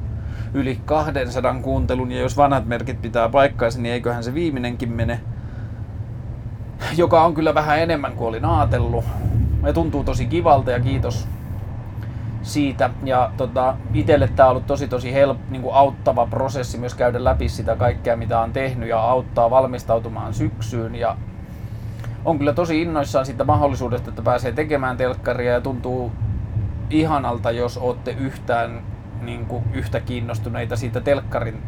[0.55, 5.21] yli 200 kuuntelun, ja jos vanhat merkit pitää paikkaansa, niin eiköhän se viimeinenkin mene.
[6.97, 9.05] Joka on kyllä vähän enemmän kuin olin ajatellut.
[9.67, 11.29] Ja tuntuu tosi kivalta ja kiitos
[12.43, 12.91] siitä.
[13.05, 17.25] Ja tota, itselle tämä on ollut tosi tosi help, niin kuin auttava prosessi myös käydä
[17.25, 20.95] läpi sitä kaikkea, mitä on tehnyt ja auttaa valmistautumaan syksyyn.
[20.95, 21.17] Ja
[22.25, 26.13] on kyllä tosi innoissaan siitä mahdollisuudesta, että pääsee tekemään telkkaria ja tuntuu
[26.91, 28.83] ihanalta, jos olette yhtään
[29.23, 31.63] niin kuin, yhtä kiinnostuneita siitä telkkarin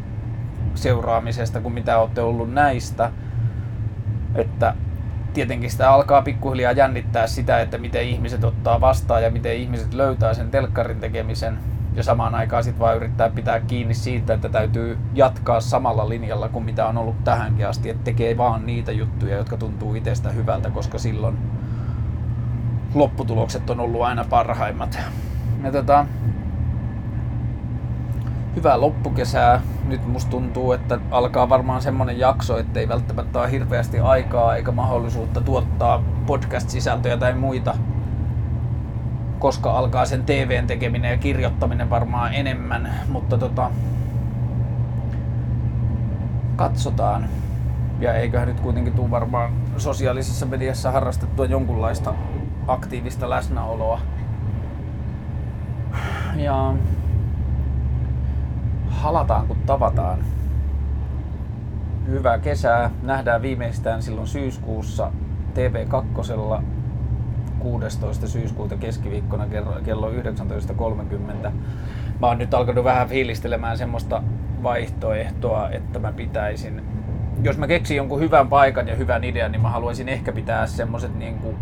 [0.74, 3.10] seuraamisesta kuin mitä olette ollut näistä.
[4.34, 4.74] Että
[5.34, 10.34] tietenkin sitä alkaa pikkuhiljaa jännittää sitä, että miten ihmiset ottaa vastaan ja miten ihmiset löytää
[10.34, 11.58] sen telkkarin tekemisen
[11.94, 16.64] ja samaan aikaan sitten vaan yrittää pitää kiinni siitä, että täytyy jatkaa samalla linjalla kuin
[16.64, 20.98] mitä on ollut tähänkin asti, että tekee vaan niitä juttuja, jotka tuntuu itsestä hyvältä, koska
[20.98, 21.38] silloin
[22.94, 24.98] lopputulokset on ollut aina parhaimmat.
[25.64, 26.06] Ja tota,
[28.56, 29.60] hyvää loppukesää.
[29.88, 34.72] Nyt musta tuntuu, että alkaa varmaan semmonen jakso, että ei välttämättä ole hirveästi aikaa eikä
[34.72, 37.74] mahdollisuutta tuottaa podcast-sisältöjä tai muita
[39.42, 43.70] koska alkaa sen TVn tekeminen ja kirjoittaminen varmaan enemmän, mutta tota,
[46.56, 47.26] katsotaan.
[48.00, 52.14] Ja eiköhän nyt kuitenkin tule varmaan sosiaalisessa mediassa harrastettua jonkunlaista
[52.66, 54.00] aktiivista läsnäoloa.
[56.36, 56.74] Ja
[59.02, 60.18] halataan kun tavataan.
[62.06, 62.90] Hyvää kesää.
[63.02, 65.12] Nähdään viimeistään silloin syyskuussa
[65.54, 66.62] TV2
[67.58, 68.28] 16.
[68.28, 69.46] syyskuuta keskiviikkona
[69.84, 71.50] kello 19.30.
[72.20, 74.22] Mä oon nyt alkanut vähän fiilistelemään semmoista
[74.62, 76.82] vaihtoehtoa, että mä pitäisin
[77.42, 81.14] jos mä keksin jonkun hyvän paikan ja hyvän idean, niin mä haluaisin ehkä pitää semmoset
[81.14, 81.54] niinku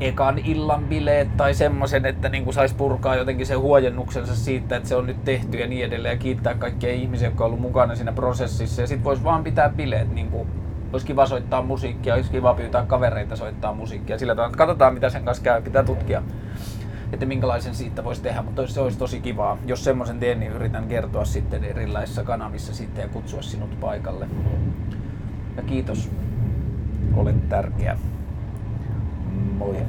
[0.00, 4.88] ekan illan bileet tai semmoisen, että niin kuin saisi purkaa jotenkin sen huojennuksensa siitä, että
[4.88, 7.94] se on nyt tehty ja niin edelleen ja kiittää kaikkia ihmisiä, jotka on ollut mukana
[7.94, 10.48] siinä prosessissa ja sitten voisi vaan pitää bileet niin kuin
[10.92, 14.18] olisi kiva soittaa musiikkia, olisi kiva pyytää kavereita soittaa musiikkia.
[14.18, 16.22] Sillä tavalla, katsotaan mitä sen kanssa käy, pitää tutkia,
[17.12, 19.58] että minkälaisen siitä voisi tehdä, mutta se olisi tosi kivaa.
[19.66, 24.28] Jos semmoisen teen, niin yritän kertoa sitten erilaisissa kanavissa sitten ja kutsua sinut paikalle.
[25.56, 26.10] Ja kiitos,
[27.16, 27.98] olet tärkeä.
[29.40, 29.86] 唔会